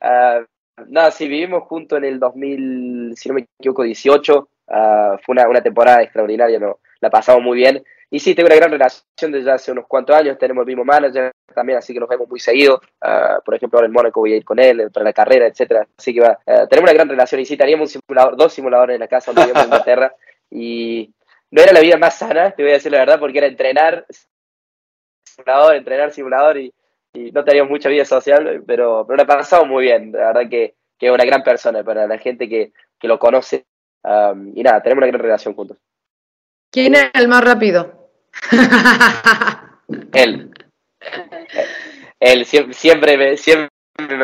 Uh, 0.00 0.44
nada, 0.86 1.10
sí, 1.10 1.28
vivimos 1.28 1.64
juntos 1.64 1.98
en 1.98 2.04
el 2.04 2.18
2000, 2.18 3.14
si 3.16 3.28
no 3.28 3.34
me 3.34 3.46
equivoco, 3.58 3.82
18. 3.82 4.48
Uh, 4.68 5.18
fue 5.24 5.32
una, 5.32 5.48
una, 5.48 5.62
temporada 5.62 6.02
extraordinaria, 6.02 6.58
¿no? 6.58 6.80
la 7.00 7.10
pasamos 7.10 7.42
muy 7.42 7.58
bien. 7.58 7.84
Y 8.08 8.20
sí, 8.20 8.34
tengo 8.34 8.46
una 8.46 8.56
gran 8.56 8.70
relación 8.70 9.32
desde 9.32 9.50
hace 9.50 9.72
unos 9.72 9.86
cuantos 9.86 10.14
años. 10.14 10.38
Tenemos 10.38 10.62
el 10.62 10.66
mismo 10.66 10.84
manager 10.84 11.32
también, 11.54 11.78
así 11.78 11.92
que 11.92 12.00
nos 12.00 12.08
vemos 12.08 12.28
muy 12.28 12.38
seguido. 12.38 12.80
Uh, 13.04 13.42
por 13.44 13.54
ejemplo, 13.54 13.78
ahora 13.78 13.86
en 13.86 13.92
Mónaco 13.92 14.20
voy 14.20 14.32
a 14.32 14.36
ir 14.36 14.44
con 14.44 14.58
él 14.58 14.90
para 14.92 15.04
la 15.04 15.12
carrera, 15.12 15.46
etcétera. 15.46 15.86
Así 15.98 16.14
que 16.14 16.20
va, 16.20 16.38
tenemos 16.68 16.90
una 16.90 16.92
gran 16.92 17.08
relación. 17.08 17.40
Y 17.40 17.46
sí, 17.46 17.56
teníamos 17.56 17.94
un 17.94 18.00
simulador, 18.02 18.36
dos 18.36 18.52
simuladores 18.52 18.94
en 18.94 19.00
la 19.00 19.08
casa 19.08 19.32
donde 19.32 19.42
vivíamos 19.42 19.64
en 19.64 19.72
Inglaterra. 19.72 20.14
Y 20.50 21.12
no 21.50 21.62
era 21.62 21.72
la 21.72 21.80
vida 21.80 21.96
más 21.96 22.18
sana, 22.18 22.50
te 22.50 22.62
voy 22.62 22.72
a 22.72 22.74
decir 22.74 22.92
la 22.92 22.98
verdad, 22.98 23.18
porque 23.18 23.38
era 23.38 23.46
entrenar, 23.46 24.06
simulador, 25.26 25.74
entrenar 25.74 26.12
simulador 26.12 26.58
y, 26.58 26.72
y, 27.12 27.30
no 27.32 27.44
teníamos 27.44 27.70
mucha 27.70 27.88
vida 27.88 28.04
social, 28.04 28.62
pero, 28.66 29.04
pero 29.06 29.16
la 29.16 29.26
pasamos 29.26 29.68
muy 29.68 29.84
bien. 29.84 30.12
La 30.12 30.32
verdad 30.32 30.48
que, 30.50 30.74
que 30.98 31.06
es 31.06 31.12
una 31.12 31.24
gran 31.24 31.42
persona 31.42 31.82
para 31.84 32.06
la 32.06 32.18
gente 32.18 32.48
que, 32.48 32.72
que 32.98 33.08
lo 33.08 33.18
conoce. 33.18 33.66
Um, 34.02 34.52
y 34.54 34.62
nada, 34.62 34.82
tenemos 34.82 35.02
una 35.02 35.08
gran 35.08 35.20
relación 35.20 35.54
juntos. 35.54 35.78
¿Quién 36.70 36.94
es 36.94 37.10
el 37.14 37.28
más 37.28 37.44
rápido? 37.44 38.10
Él. 40.12 40.50
Él 42.20 42.44
siempre, 42.44 42.74
siempre, 42.74 43.18
me, 43.18 43.36
siempre 43.36 43.70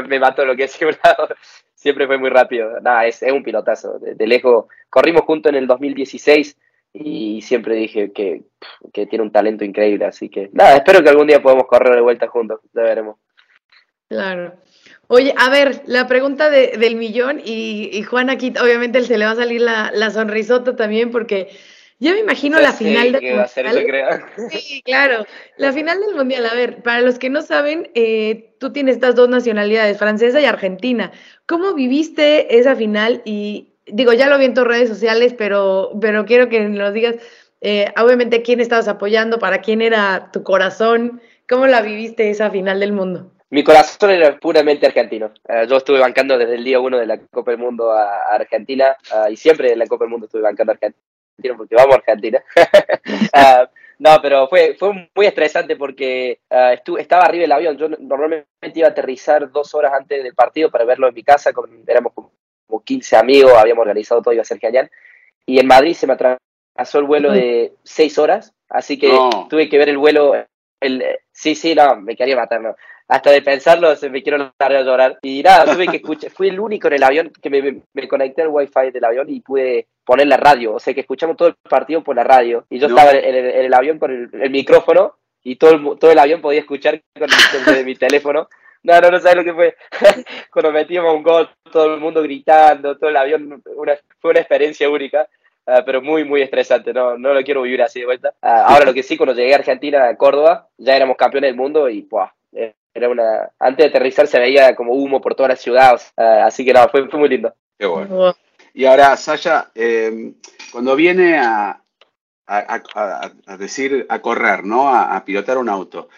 me 0.06 0.18
mató 0.18 0.44
lo 0.44 0.56
que 0.56 0.64
es 0.64 0.72
simulador. 0.72 1.36
Siempre 1.74 2.06
fue 2.06 2.16
muy 2.16 2.30
rápido. 2.30 2.80
Nada, 2.80 3.06
es, 3.06 3.22
es 3.22 3.32
un 3.32 3.42
pilotazo. 3.42 3.98
De, 3.98 4.14
de, 4.14 4.26
lejos, 4.26 4.66
corrimos 4.88 5.22
juntos 5.22 5.50
en 5.50 5.56
el 5.56 5.66
2016 5.66 6.56
y 6.92 7.40
siempre 7.42 7.74
dije 7.76 8.12
que, 8.12 8.42
que 8.92 9.06
tiene 9.06 9.24
un 9.24 9.32
talento 9.32 9.64
increíble, 9.64 10.04
así 10.04 10.28
que 10.28 10.50
nada, 10.52 10.76
espero 10.76 11.02
que 11.02 11.08
algún 11.10 11.26
día 11.26 11.42
podamos 11.42 11.66
correr 11.66 11.94
de 11.94 12.00
vuelta 12.02 12.28
juntos, 12.28 12.60
ya 12.74 12.82
veremos. 12.82 13.16
Claro. 14.08 14.54
Oye, 15.08 15.34
a 15.38 15.48
ver, 15.50 15.82
la 15.86 16.06
pregunta 16.06 16.50
de- 16.50 16.76
del 16.78 16.96
millón 16.96 17.40
y, 17.44 17.88
y 17.92 18.02
Juan 18.02 18.28
aquí 18.30 18.52
obviamente 18.62 19.02
se 19.02 19.16
le 19.18 19.24
va 19.24 19.30
a 19.32 19.36
salir 19.36 19.60
la, 19.62 19.90
la 19.94 20.10
sonrisota 20.10 20.76
también 20.76 21.10
porque 21.10 21.48
yo 21.98 22.12
me 22.12 22.18
imagino 22.20 22.58
la 22.60 22.72
Sí, 22.72 22.84
final 22.84 23.12
del 23.12 23.20
que 23.20 23.34
va 23.34 23.42
a 23.44 23.48
ser 23.48 23.66
eso, 23.66 23.76
Mundial. 23.80 24.24
creo. 24.36 24.48
Sí, 24.50 24.82
claro. 24.82 25.24
La 25.56 25.72
final 25.72 26.00
del 26.00 26.14
Mundial. 26.16 26.44
A 26.46 26.54
ver, 26.54 26.82
para 26.82 27.00
los 27.00 27.18
que 27.18 27.30
no 27.30 27.42
saben, 27.42 27.90
eh, 27.94 28.54
tú 28.58 28.72
tienes 28.72 28.96
estas 28.96 29.14
dos 29.14 29.28
nacionalidades, 29.28 29.98
francesa 29.98 30.40
y 30.40 30.44
argentina. 30.44 31.12
¿Cómo 31.46 31.74
viviste 31.74 32.58
esa 32.58 32.74
final? 32.74 33.22
Y 33.24 33.71
digo, 33.92 34.12
ya 34.12 34.28
lo 34.28 34.38
vi 34.38 34.46
en 34.46 34.54
tus 34.54 34.66
redes 34.66 34.88
sociales, 34.88 35.34
pero, 35.36 35.92
pero 36.00 36.24
quiero 36.24 36.48
que 36.48 36.60
nos 36.60 36.92
digas, 36.92 37.16
eh, 37.60 37.92
obviamente, 37.96 38.42
quién 38.42 38.60
estabas 38.60 38.88
apoyando, 38.88 39.38
para 39.38 39.60
quién 39.60 39.82
era 39.82 40.30
tu 40.32 40.42
corazón, 40.42 41.20
cómo 41.48 41.66
la 41.66 41.80
viviste 41.82 42.30
esa 42.30 42.50
final 42.50 42.80
del 42.80 42.92
mundo. 42.92 43.30
Mi 43.50 43.62
corazón 43.62 44.10
era 44.10 44.38
puramente 44.38 44.86
argentino. 44.86 45.30
Eh, 45.46 45.66
yo 45.68 45.76
estuve 45.76 46.00
bancando 46.00 46.38
desde 46.38 46.54
el 46.54 46.64
día 46.64 46.80
uno 46.80 46.98
de 46.98 47.06
la 47.06 47.18
Copa 47.18 47.50
del 47.50 47.60
Mundo 47.60 47.92
a, 47.92 48.34
Argentina 48.34 48.96
ah, 49.12 49.28
y 49.30 49.36
siempre 49.36 49.72
en 49.72 49.78
la 49.78 49.86
Copa 49.86 50.04
del 50.04 50.10
Mundo 50.10 50.24
estuve 50.26 50.40
bancando 50.42 50.72
a 50.72 50.74
Argentina 50.74 51.56
porque 51.56 51.74
vamos 51.74 51.94
a 51.94 51.98
Argentina. 51.98 52.42
Ah, 53.34 53.68
no, 53.98 54.10
pero 54.20 54.48
fue, 54.48 54.74
fue 54.78 55.08
muy 55.14 55.26
estresante 55.26 55.76
porque 55.76 56.40
ah, 56.50 56.72
estu- 56.74 56.98
estaba 56.98 57.24
arriba 57.24 57.42
del 57.42 57.52
avión. 57.52 57.76
Yo 57.76 57.88
no- 57.88 57.98
normalmente 58.00 58.48
iba 58.74 58.88
a 58.88 58.90
aterrizar 58.90 59.50
dos 59.52 59.74
horas 59.74 59.92
antes 59.92 60.22
del 60.24 60.34
partido 60.34 60.70
para 60.70 60.84
verlo 60.84 61.06
en 61.08 61.14
mi 61.14 61.22
casa. 61.22 61.52
Con, 61.52 61.70
éramos 61.86 62.12
como, 62.14 62.32
como 62.72 62.82
15 62.82 63.16
amigos, 63.16 63.52
habíamos 63.52 63.82
organizado 63.82 64.22
todo, 64.22 64.32
iba 64.32 64.40
a 64.42 64.46
ser 64.46 64.58
genial. 64.58 64.90
Y 65.46 65.58
en 65.60 65.66
Madrid 65.66 65.92
se 65.94 66.06
me 66.06 66.14
atrasó 66.14 66.98
el 66.98 67.04
vuelo 67.04 67.30
de 67.32 67.74
seis 67.82 68.18
horas, 68.18 68.52
así 68.70 68.98
que 68.98 69.08
No. 69.08 69.46
tuve 69.50 69.68
que 69.68 69.78
ver 69.78 69.90
el 69.90 69.98
vuelo. 69.98 70.34
El, 70.80 71.04
sí, 71.30 71.54
sí, 71.54 71.74
no, 71.74 71.96
me 71.96 72.16
quería 72.16 72.36
matar, 72.36 72.60
no 72.60 72.74
hasta 73.08 73.30
de 73.30 73.42
pensarlo 73.42 73.94
se 73.94 74.08
me 74.08 74.22
quiero 74.22 74.38
largar 74.38 74.72
a 74.74 74.82
llorar. 74.82 75.18
Y 75.20 75.42
nada, 75.42 75.74
tuve 75.74 75.86
que 75.86 75.96
escuchar, 75.96 76.30
fui 76.30 76.48
el 76.48 76.58
único 76.58 76.86
en 76.88 76.94
el 76.94 77.02
avión 77.02 77.30
que 77.42 77.50
me, 77.50 77.60
me- 77.60 77.82
me 77.92 78.08
conecté 78.08 78.40
al 78.40 78.48
wifi 78.48 78.90
del 78.90 79.04
avión 79.04 79.28
y 79.28 79.40
pude 79.40 79.86
poner 80.02 80.28
la 80.28 80.38
radio, 80.38 80.72
o 80.74 80.78
sea 80.80 80.94
que 80.94 81.00
escuchamos 81.02 81.36
todo 81.36 81.48
el 81.48 81.54
partido 81.68 82.02
por 82.02 82.16
la 82.16 82.24
radio. 82.24 82.64
Y 82.70 82.78
yo 82.78 82.88
No. 82.88 82.96
estaba 82.96 83.10
en 83.18 83.34
el, 83.34 83.50
en 83.50 83.64
el 83.66 83.74
avión 83.74 83.98
con 83.98 84.10
el, 84.12 84.30
el 84.42 84.50
micrófono 84.50 85.16
y 85.42 85.56
todo 85.56 85.72
el, 85.72 85.98
todo 85.98 86.10
el 86.10 86.18
avión 86.18 86.40
podía 86.40 86.60
escuchar 86.60 87.02
con 87.18 87.28
el, 87.68 87.74
de 87.76 87.84
mi 87.84 87.96
teléfono. 87.96 88.48
No, 88.84 89.00
no, 89.00 89.10
no 89.10 89.20
sabes 89.20 89.36
lo 89.36 89.44
que 89.44 89.54
fue. 89.54 89.76
Cuando 90.52 90.72
metíamos 90.72 91.14
un 91.14 91.22
gol, 91.22 91.48
todo 91.70 91.94
el 91.94 92.00
mundo 92.00 92.22
gritando, 92.22 92.96
todo 92.98 93.10
el 93.10 93.16
avión, 93.16 93.62
una, 93.76 93.96
fue 94.20 94.30
una 94.32 94.40
experiencia 94.40 94.88
única. 94.90 95.28
ah, 95.66 95.82
pero 95.86 96.02
muy, 96.02 96.24
muy 96.24 96.42
estresante, 96.42 96.92
no, 96.92 97.16
no 97.16 97.32
lo 97.34 97.42
quiero 97.42 97.62
vivir 97.62 97.82
así 97.82 98.00
de 98.00 98.06
vuelta. 98.06 98.34
Ah, 98.42 98.64
ahora 98.66 98.84
lo 98.86 98.94
que 98.94 99.02
sí, 99.02 99.16
cuando 99.16 99.34
llegué 99.34 99.52
a 99.54 99.58
Argentina, 99.58 100.08
a 100.08 100.16
Córdoba, 100.16 100.68
ya 100.78 100.96
éramos 100.96 101.16
campeones 101.16 101.48
del 101.48 101.56
mundo 101.56 101.88
y 101.88 102.02
¡buah! 102.02 102.30
era 102.94 103.08
una 103.08 103.48
antes 103.58 103.84
de 103.84 103.88
aterrizar 103.88 104.26
se 104.26 104.38
veía 104.38 104.74
como 104.74 104.92
humo 104.92 105.18
por 105.22 105.34
toda 105.34 105.48
la 105.48 105.56
ciudad 105.56 105.98
ah, 106.18 106.44
así 106.44 106.62
que 106.62 106.74
no 106.74 106.86
fue, 106.90 107.08
fue 107.08 107.18
muy 107.20 107.28
lindo 107.30 107.54
Qué 107.78 107.86
bueno. 107.86 108.34
Y 108.74 108.84
ahora, 108.84 109.16
Sasha, 109.16 109.70
eh, 109.74 110.34
cuando 110.70 110.94
viene 110.94 111.38
a, 111.38 111.70
a- 111.70 111.78
a- 112.46 112.82
a- 112.94 113.32
a 113.46 113.56
decir, 113.56 114.04
a 114.10 114.18
correr, 114.20 114.64
¿no? 114.64 114.88
A, 114.88 115.16
a 115.16 115.24
pilotar 115.24 115.56
un 115.56 115.68
auto, 115.70 116.10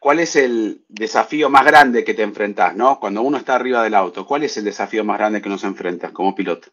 ¿cuál 0.00 0.20
es 0.20 0.36
el 0.36 0.84
desafío 0.88 1.48
más 1.50 1.64
grande 1.64 2.04
que 2.04 2.14
te 2.14 2.22
enfrentás, 2.22 2.74
¿no? 2.76 2.98
Cuando 3.00 3.22
uno 3.22 3.38
está 3.38 3.54
arriba 3.54 3.82
del 3.82 3.94
auto, 3.94 4.26
¿cuál 4.26 4.44
es 4.44 4.56
el 4.56 4.64
desafío 4.64 5.04
más 5.04 5.18
grande 5.18 5.42
que 5.42 5.48
nos 5.48 5.64
enfrentas 5.64 6.12
como 6.12 6.34
piloto? 6.34 6.68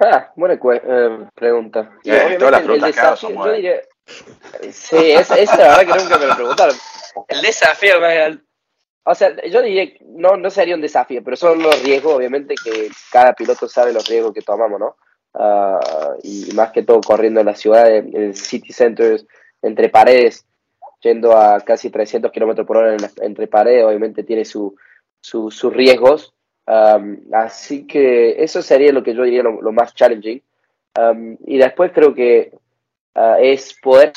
Ah, 0.00 0.32
buena 0.36 0.54
eh, 0.54 1.28
pregunta. 1.34 1.92
Eh, 2.02 2.10
Obviamente 2.10 2.38
todas 2.38 2.52
las 2.52 2.60
el- 2.62 2.70
el 2.70 2.80
preguntas 2.80 2.94
que 2.94 3.00
hago 3.00 3.10
desafío, 3.14 3.36
son 3.36 3.46
yo 3.46 3.52
diría 3.52 3.80
sí 4.72 4.96
esa, 5.12 5.38
esa 5.38 5.56
la 5.56 5.68
verdad 5.78 5.94
que 5.96 6.02
nunca 6.02 6.18
me 6.18 6.26
lo 6.26 6.34
preguntaron. 6.36 6.76
El 7.28 7.42
desafío 7.42 8.00
más 8.00 8.14
grande. 8.14 8.42
O 9.04 9.14
sea 9.14 9.36
yo 9.46 9.62
diría 9.62 9.86
que 9.86 9.98
no 10.06 10.36
no 10.36 10.50
sería 10.50 10.74
un 10.74 10.80
desafío 10.80 11.22
pero 11.22 11.36
son 11.36 11.62
los 11.62 11.80
riesgos 11.82 12.14
obviamente 12.14 12.54
que 12.62 12.90
cada 13.12 13.34
piloto 13.34 13.68
sabe 13.68 13.92
los 13.92 14.06
riesgos 14.08 14.32
que 14.34 14.42
tomamos 14.42 14.80
no 14.80 14.96
Ah, 15.36 16.14
y 16.22 16.52
más 16.54 16.70
que 16.70 16.84
todo 16.84 17.00
corriendo 17.00 17.40
en 17.40 17.46
la 17.46 17.56
ciudad 17.56 17.92
en, 17.92 18.16
en 18.16 18.34
city 18.34 18.72
centers 18.72 19.26
entre 19.62 19.88
paredes 19.88 20.46
yendo 21.04 21.36
a 21.36 21.60
casi 21.60 21.90
300 21.90 22.32
kilómetros 22.32 22.66
por 22.66 22.78
hora 22.78 22.94
en 22.94 22.98
entre 23.22 23.46
paredes 23.46 23.84
obviamente 23.84 24.24
tiene 24.24 24.44
su, 24.44 24.74
su- 25.20 25.50
sus 25.50 25.72
riesgos 25.72 26.34
Um, 26.66 27.18
así 27.32 27.86
que 27.86 28.42
eso 28.42 28.62
sería 28.62 28.92
lo 28.92 29.02
que 29.02 29.14
yo 29.14 29.22
diría 29.22 29.42
lo, 29.42 29.60
lo 29.60 29.72
más 29.72 29.94
challenging. 29.94 30.42
Um, 30.98 31.36
y 31.46 31.58
después 31.58 31.92
creo 31.92 32.14
que 32.14 32.52
uh, 33.16 33.36
es 33.40 33.74
poder 33.82 34.12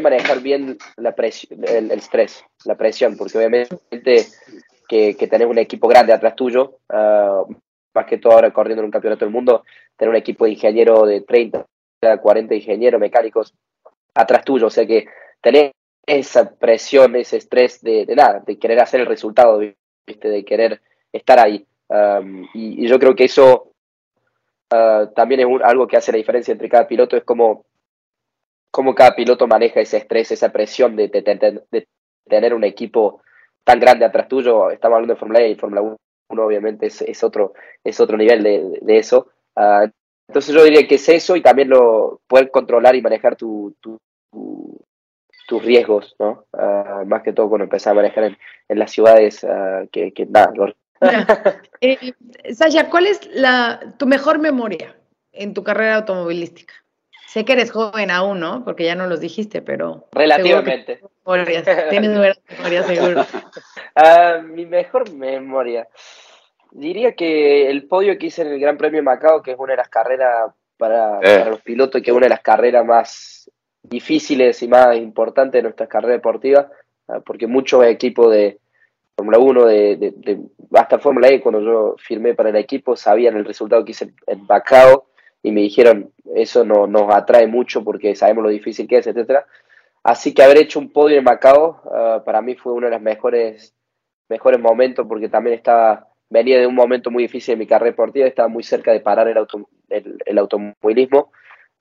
manejar 0.00 0.40
bien 0.40 0.78
la 0.96 1.14
presión, 1.14 1.60
el, 1.66 1.90
estrés, 1.90 2.44
la 2.64 2.76
presión, 2.76 3.16
porque 3.16 3.38
obviamente 3.38 4.26
que, 4.88 5.16
que 5.16 5.44
un 5.46 5.58
equipo 5.58 5.88
grande 5.88 6.12
atrás 6.12 6.36
tuyo, 6.36 6.78
uh, 6.88 7.52
más 7.94 8.06
que 8.06 8.18
todo 8.18 8.34
ahora 8.34 8.52
corriendo 8.52 8.82
en 8.82 8.86
un 8.86 8.90
campeonato 8.92 9.24
del 9.24 9.34
mundo, 9.34 9.64
tener 9.96 10.10
un 10.10 10.16
equipo 10.16 10.44
de 10.44 10.52
ingeniero 10.52 11.04
de 11.04 11.22
30, 11.22 11.66
40 12.20 12.54
ingenieros 12.54 13.00
mecánicos 13.00 13.54
atrás 14.14 14.44
tuyo, 14.44 14.66
o 14.66 14.70
sea 14.70 14.86
que 14.86 15.06
tenés 15.40 15.72
esa 16.06 16.54
presión, 16.54 17.16
ese 17.16 17.36
estrés 17.36 17.80
de, 17.82 18.06
nada, 18.16 18.42
de 18.46 18.58
querer 18.58 18.80
hacer 18.80 19.00
el 19.00 19.06
resultado, 19.06 19.58
de 19.58 20.44
querer 20.44 20.80
estar 21.12 21.38
ahí. 21.38 21.66
Y, 22.54 22.86
yo 22.86 22.98
creo 22.98 23.14
que 23.14 23.24
eso 23.24 23.72
uh, 24.72 25.06
también 25.14 25.40
es 25.40 25.46
un- 25.46 25.62
algo 25.62 25.86
que 25.86 25.96
hace 25.96 26.12
la 26.12 26.18
diferencia 26.18 26.52
entre 26.52 26.68
cada 26.68 26.86
piloto, 26.86 27.16
es 27.16 27.24
como, 27.24 27.64
cada 28.94 29.14
piloto 29.14 29.46
maneja 29.46 29.80
ese 29.80 29.98
estrés, 29.98 30.32
esa 30.32 30.50
presión 30.50 30.96
de, 30.96 31.08
tener 32.28 32.54
un 32.54 32.64
equipo 32.64 33.22
tan 33.64 33.78
grande 33.78 34.04
atrás 34.04 34.28
tuyo. 34.28 34.70
Estamos 34.70 34.96
hablando 34.96 35.14
de 35.14 35.20
Fórmula 35.20 35.40
E 35.40 35.50
y 35.50 35.54
Fórmula 35.56 35.82
1, 35.82 36.44
obviamente 36.46 36.86
es, 36.86 37.24
otro, 37.24 37.52
es 37.84 38.00
otro 38.00 38.16
nivel 38.16 38.42
de, 38.42 38.98
eso. 38.98 39.28
Uh, 39.54 39.88
entonces 40.28 40.54
yo 40.54 40.64
diría 40.64 40.86
que 40.88 40.94
es 40.94 41.08
eso 41.10 41.36
y 41.36 41.42
también 41.42 41.68
lo 41.68 42.22
poder 42.26 42.50
controlar 42.50 42.96
y 42.96 43.02
manejar 43.02 43.36
tu- 43.36 43.74
tus 45.46 45.64
riesgos, 45.64 46.14
¿no? 46.18 46.46
Uh, 46.52 47.04
más 47.06 47.22
que 47.22 47.32
todo 47.32 47.48
cuando 47.48 47.64
empezás 47.64 47.88
a 47.88 47.94
manejar 47.94 48.24
en, 48.24 48.38
en 48.68 48.78
las 48.78 48.90
ciudades, 48.90 49.44
uh, 49.44 49.88
que, 49.90 50.12
que 50.12 50.26
nada, 50.26 50.52
Eh, 51.80 52.12
Sasha, 52.54 52.88
¿cuál 52.88 53.06
es 53.08 53.28
la, 53.34 53.94
tu 53.98 54.06
mejor 54.06 54.38
memoria 54.38 54.94
en 55.32 55.52
tu 55.52 55.64
carrera 55.64 55.96
automovilística? 55.96 56.74
Sé 57.26 57.44
que 57.44 57.54
eres 57.54 57.72
joven 57.72 58.10
aún, 58.10 58.38
¿no? 58.38 58.64
Porque 58.64 58.84
ya 58.84 58.94
no 58.94 59.06
los 59.06 59.18
dijiste, 59.18 59.62
pero... 59.62 60.06
Relativamente. 60.12 61.00
memorias, 61.26 61.64
Tienes 61.90 62.16
buenas 62.16 62.40
memorias, 62.48 62.86
seguro. 62.86 63.24
Ah, 63.96 64.40
mi 64.42 64.64
mejor 64.64 65.12
memoria. 65.12 65.86
Diría 66.70 67.14
que 67.14 67.68
el 67.68 67.86
podio 67.88 68.16
que 68.16 68.26
hice 68.26 68.42
en 68.42 68.48
el 68.48 68.60
Gran 68.60 68.78
Premio 68.78 68.98
de 68.98 69.02
Macao, 69.02 69.42
que 69.42 69.50
es 69.52 69.58
una 69.58 69.72
de 69.72 69.76
las 69.78 69.88
carreras 69.88 70.52
para, 70.78 71.18
Eh. 71.18 71.38
para 71.38 71.50
los 71.50 71.60
pilotos, 71.60 72.00
que 72.00 72.10
es 72.10 72.16
una 72.16 72.26
de 72.26 72.30
las 72.30 72.40
carreras 72.40 72.86
más 72.86 73.41
difíciles 73.92 74.62
y 74.62 74.68
más 74.68 74.96
importantes 74.96 75.58
de 75.58 75.62
nuestra 75.62 75.86
carrera 75.86 76.14
deportiva, 76.14 76.70
ah, 77.08 77.20
porque 77.24 77.46
muchos 77.46 77.84
equipos 77.84 78.32
de 78.32 78.58
Fórmula 79.14 79.38
1, 79.38 79.66
de, 79.66 80.40
hasta 80.72 80.98
Fórmula 80.98 81.28
E, 81.28 81.40
cuando 81.40 81.60
yo 81.60 81.94
firmé 81.98 82.34
para 82.34 82.48
el 82.48 82.56
equipo, 82.56 82.96
sabían 82.96 83.36
el 83.36 83.44
resultado 83.44 83.84
que 83.84 83.92
hice 83.92 84.12
en 84.26 84.46
Macao 84.48 85.06
y 85.42 85.52
me 85.52 85.60
dijeron, 85.60 86.10
eso 86.34 86.64
no, 86.64 86.86
nos 86.86 87.14
atrae 87.14 87.46
mucho 87.46 87.84
porque 87.84 88.16
sabemos 88.16 88.44
lo 88.44 88.50
difícil 88.50 88.88
que 88.88 88.98
es, 88.98 89.06
etcétera. 89.06 89.46
Así 90.02 90.34
que 90.34 90.42
haber 90.42 90.58
hecho 90.58 90.78
un 90.78 90.90
podio 90.90 91.18
en 91.18 91.24
Macao 91.24 91.82
ah, 91.92 92.22
para 92.24 92.40
mí 92.40 92.54
fue 92.54 92.72
uno 92.72 92.86
de 92.86 92.92
los 92.92 93.02
mejores, 93.02 93.74
mejores 94.28 94.58
momentos 94.58 95.06
porque 95.06 95.28
también 95.28 95.56
estaba, 95.56 96.08
venía 96.30 96.58
de 96.58 96.66
un 96.66 96.74
momento 96.74 97.10
muy 97.10 97.24
difícil 97.24 97.52
en 97.52 97.58
mi 97.58 97.66
carrera 97.66 97.90
deportiva, 97.90 98.26
estaba 98.26 98.48
muy 98.48 98.62
cerca 98.62 98.92
de 98.92 99.00
parar 99.00 99.28
el, 99.28 99.36
auto, 99.36 99.68
el 99.90 100.38
automovilismo 100.38 101.30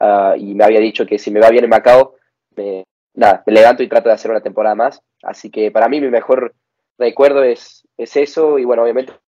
ah, 0.02 0.36
y 0.38 0.54
me 0.54 0.64
había 0.64 0.80
dicho 0.80 1.06
que 1.06 1.20
si 1.20 1.32
me 1.32 1.40
va 1.40 1.50
bien 1.50 1.64
en 1.64 1.70
Macao, 1.70 2.16
me, 2.56 2.86
nada, 3.14 3.44
me 3.46 3.54
levanto 3.54 3.84
y 3.84 3.88
trato 3.88 4.10
de 4.10 4.16
hacer 4.16 4.32
una 4.32 4.42
temporada 4.42 4.76
más. 4.76 5.02
Así 5.24 5.50
que 5.50 5.72
para 5.72 5.88
mí 5.88 6.02
mi 6.02 6.10
mejor 6.10 6.54
recuerdo 6.98 7.44
es, 7.44 7.88
es 7.98 8.16
eso 8.16 8.60
y 8.60 8.66
bueno, 8.66 8.84
obviamente 8.84 9.14
el 9.14 9.20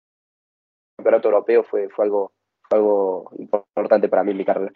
campeonato 0.97 1.27
europeo 1.29 1.63
fue, 1.63 1.89
fue, 1.89 2.05
algo, 2.05 2.31
fue 2.69 2.77
algo 2.77 3.31
importante 3.37 4.09
para 4.09 4.23
mí 4.23 4.31
en 4.31 4.37
mi 4.37 4.45
carrera. 4.45 4.71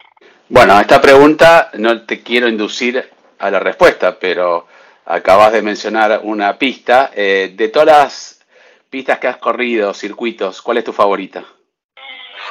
Bueno, 0.48 0.80
esta 0.80 1.00
pregunta 1.00 1.70
no 1.74 2.06
te 2.06 2.22
quiero 2.22 2.48
inducir 2.48 3.04
a 3.38 3.50
la 3.50 3.60
respuesta, 3.60 4.18
pero 4.18 4.66
acabas 5.04 5.52
de 5.52 5.62
mencionar 5.62 6.20
una 6.22 6.58
pista. 6.58 7.10
Eh, 7.14 7.54
de 7.56 7.68
todas 7.68 7.86
las 7.86 8.46
pistas 8.90 9.18
que 9.18 9.28
has 9.28 9.36
corrido, 9.36 9.94
circuitos, 9.94 10.62
¿cuál 10.62 10.78
es 10.78 10.84
tu 10.84 10.92
favorita? 10.92 11.44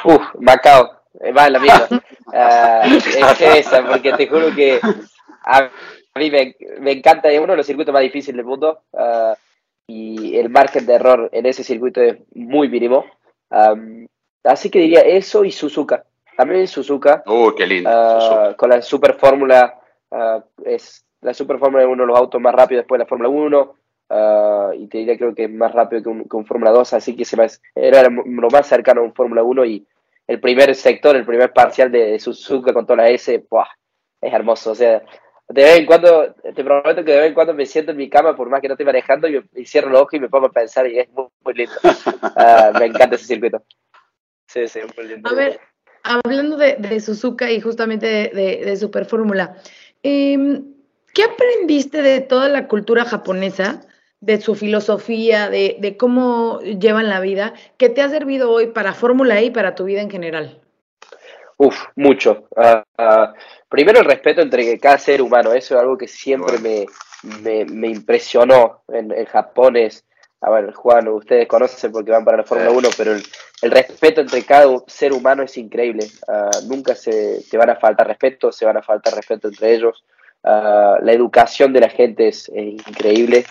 Uf, 0.04 0.22
Macao, 0.40 0.97
eh, 1.22 1.32
va 1.32 1.50
la 1.50 1.60
misma. 1.60 1.88
Ah, 2.34 2.82
es 2.86 3.42
esa, 3.42 3.86
porque 3.88 4.14
te 4.14 4.28
juro 4.28 4.54
que 4.56 4.80
a 5.44 5.70
mí 6.16 6.32
me, 6.32 6.56
me 6.80 6.92
encanta, 6.92 7.30
es 7.30 7.40
uno 7.40 7.54
de 7.54 7.58
los 7.58 7.66
circuitos 7.66 7.94
más 7.94 8.02
difíciles 8.02 8.38
del 8.38 8.46
mundo 8.46 8.82
ah, 8.94 9.36
y 9.88 10.38
el 10.38 10.50
margen 10.50 10.86
de 10.86 10.94
error 10.94 11.30
en 11.32 11.46
ese 11.46 11.64
circuito 11.64 12.02
es 12.02 12.18
muy 12.34 12.70
mínimo. 12.70 13.06
Am, 13.50 14.08
así 14.44 14.70
que 14.70 14.80
diría 14.80 15.02
eso 15.02 15.46
y 15.46 15.52
Suzuka. 15.52 16.04
También 16.36 16.68
Suzuka, 16.68 17.24
Uy, 17.26 17.56
qué 17.56 17.66
lindo. 17.66 17.90
ah, 17.92 18.20
Suzuka. 18.20 18.58
con 18.58 18.70
la 18.70 18.82
super 18.82 19.14
fórmula 19.16 19.80
es 20.64 21.04
la 21.22 21.34
Super 21.34 21.58
Fórmula 21.58 21.84
es 21.84 21.90
uno 21.90 22.04
de 22.04 22.08
los 22.08 22.18
autos 22.18 22.40
más 22.40 22.54
rápidos 22.54 22.82
después 22.82 23.00
de 23.00 23.04
la 23.04 23.10
Fórmula 23.10 23.30
1. 23.30 23.76
ah, 24.10 24.72
y 24.78 24.88
te 24.88 25.00
diría 25.00 25.18
creo 25.18 25.34
que 25.34 25.46
es 25.46 25.52
más 25.52 25.72
rápido 25.74 26.04
que 26.04 26.10
un, 26.10 26.24
que 26.26 26.38
un 26.38 26.46
Fórmula 26.46 26.72
2, 26.72 26.94
así 26.94 27.16
que 27.16 27.26
se 27.26 27.36
me, 27.38 27.48
era 27.76 28.04
lo 28.10 28.50
más 28.50 28.68
cercano 28.68 29.02
a 29.02 29.04
un 29.04 29.14
Fórmula 29.14 29.44
1 29.44 29.66
y 29.66 29.86
el 30.28 30.40
primer 30.40 30.76
sector, 30.76 31.16
el 31.16 31.26
primer 31.26 31.54
parcial 31.54 31.92
de, 31.92 32.12
de 32.12 32.20
Suzuka 32.20 32.74
con 32.74 32.86
toda 32.86 32.98
la 32.98 33.10
S, 33.10 33.46
¡buah! 33.50 33.68
es 34.22 34.34
hermoso. 34.34 34.72
O 34.72 34.76
sea, 34.76 35.02
de 35.50 35.64
vez 35.64 35.80
en 35.80 35.86
cuando, 35.86 36.34
te 36.34 36.64
prometo 36.64 37.04
que 37.06 37.12
de 37.12 37.20
vez 37.20 37.28
en 37.30 37.34
cuando 37.34 37.54
me 37.54 37.66
siento 37.66 37.92
en 37.92 37.98
mi 37.98 38.10
cama, 38.10 38.36
por 38.36 38.50
más 38.50 38.62
que 38.62 38.68
no 38.68 38.74
esté 38.74 38.84
manejando, 38.84 39.28
y, 39.28 39.42
y 39.56 39.66
cierro 39.66 39.90
los 39.90 40.02
ojos 40.02 40.14
y 40.16 40.20
me 40.20 40.30
pongo 40.30 40.48
a 40.48 40.52
pensar 40.52 40.88
y 40.88 41.00
es 41.00 41.10
muy, 41.12 41.28
muy 41.44 41.54
lindo. 41.54 41.76
Ah, 42.40 42.72
me 42.78 42.86
encanta 42.86 43.16
ese 43.16 43.26
circuito. 43.26 43.64
Sí, 44.48 44.68
sí, 44.68 44.80
muy 44.96 45.08
lindo. 45.08 45.30
A 45.30 45.34
ver, 45.34 45.60
hablando 46.04 46.58
de, 46.58 46.76
de 46.76 47.00
Suzuka 47.00 47.50
y 47.50 47.62
justamente 47.62 48.06
de, 48.06 48.30
de, 48.30 48.66
de 48.66 48.78
Super 48.78 49.06
Fórmula, 49.06 49.58
em, 50.04 50.74
¿qué 51.14 51.24
aprendiste 51.24 52.02
de 52.02 52.22
toda 52.22 52.48
la 52.50 52.68
cultura 52.68 53.06
japonesa, 53.06 53.82
de 54.28 54.42
su 54.42 54.56
filosofía, 54.56 55.50
de, 55.50 55.78
de 55.80 55.96
cómo 55.96 56.60
llevan 56.60 57.08
la 57.08 57.22
vida, 57.22 57.54
que 57.78 57.88
te 57.88 58.02
ha 58.02 58.10
servido 58.10 58.52
hoy 58.52 58.68
para 58.68 58.94
Fórmula 58.94 59.40
E 59.40 59.46
y 59.46 59.52
para 59.52 59.74
tu 59.74 59.86
vida 59.86 60.02
en 60.02 60.12
general? 60.12 60.60
Uf, 61.56 61.86
mucho. 61.96 62.50
Ah, 62.58 62.84
ah, 62.98 63.34
primero 63.70 64.02
el 64.02 64.06
respeto 64.06 64.42
entre 64.42 64.78
cada 64.80 64.98
ser 64.98 65.22
humano, 65.22 65.54
eso 65.54 65.76
es 65.76 65.82
algo 65.82 65.98
que 65.98 66.10
siempre 66.10 66.60
me, 66.60 66.86
me, 67.42 67.64
me 67.64 67.88
impresionó 67.88 68.84
en, 68.90 69.14
en 69.14 69.26
Japón. 69.28 69.78
Es, 69.78 70.04
a 70.42 70.50
ver, 70.50 70.74
Juan, 70.74 71.08
ustedes 71.08 71.48
conocen 71.48 71.94
porque 71.94 72.12
van 72.12 72.26
para 72.26 72.40
la 72.40 72.44
Fórmula 72.44 72.72
1, 72.72 72.90
pero 72.98 73.14
el, 73.14 73.24
el 73.62 73.72
respeto 73.72 74.20
entre 74.20 74.44
cada 74.44 74.68
ser 74.88 75.14
humano 75.14 75.44
es 75.44 75.58
increíble. 75.58 76.06
Ah, 76.28 76.52
nunca 76.68 76.96
se 76.96 77.46
te 77.50 77.58
van 77.58 77.70
a 77.70 77.78
faltar 77.78 78.06
respeto, 78.06 78.52
se 78.52 78.66
van 78.66 78.76
a 78.76 78.84
faltar 78.84 79.16
respeto 79.16 79.48
entre 79.48 79.74
ellos. 79.74 80.04
La 80.44 81.12
educación 81.12 81.74
de 81.74 81.82
la 81.82 81.90
gente 81.90 82.28
es, 82.28 82.50
es 82.50 82.88
increíble. 82.88 83.46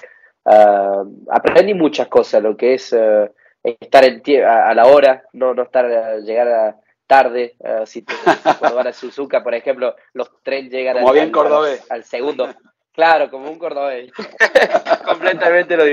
Ah, 0.48 1.02
aprendí 1.30 1.74
muchas 1.74 2.06
cosas, 2.08 2.40
lo 2.42 2.56
que 2.56 2.74
es 2.74 2.92
eh, 2.92 3.32
estar 3.64 4.04
en 4.04 4.22
a, 4.44 4.68
a 4.70 4.74
la 4.74 4.86
hora, 4.86 5.24
no, 5.32 5.52
no 5.54 5.64
estar 5.64 5.84
a 5.86 6.18
llegar 6.18 6.46
a 6.48 6.76
tarde. 7.06 7.56
eh, 7.64 7.82
si 7.84 8.02
te- 8.02 8.14
cuando 8.60 8.76
van 8.76 8.86
a 8.86 8.92
Suzuka, 8.92 9.42
por 9.42 9.54
ejemplo, 9.54 9.96
los 10.12 10.30
trenes 10.44 10.70
llegan 10.70 10.94
Como 10.98 11.08
al, 11.08 11.14
bien 11.14 11.26
al- 11.26 11.32
cordobés. 11.32 11.90
al 11.90 12.04
segundo. 12.04 12.48
Claro, 12.92 13.28
como 13.30 13.50
un 13.50 13.58
cordobés. 13.58 14.10
Completamente 15.04 15.76
lo, 15.76 15.84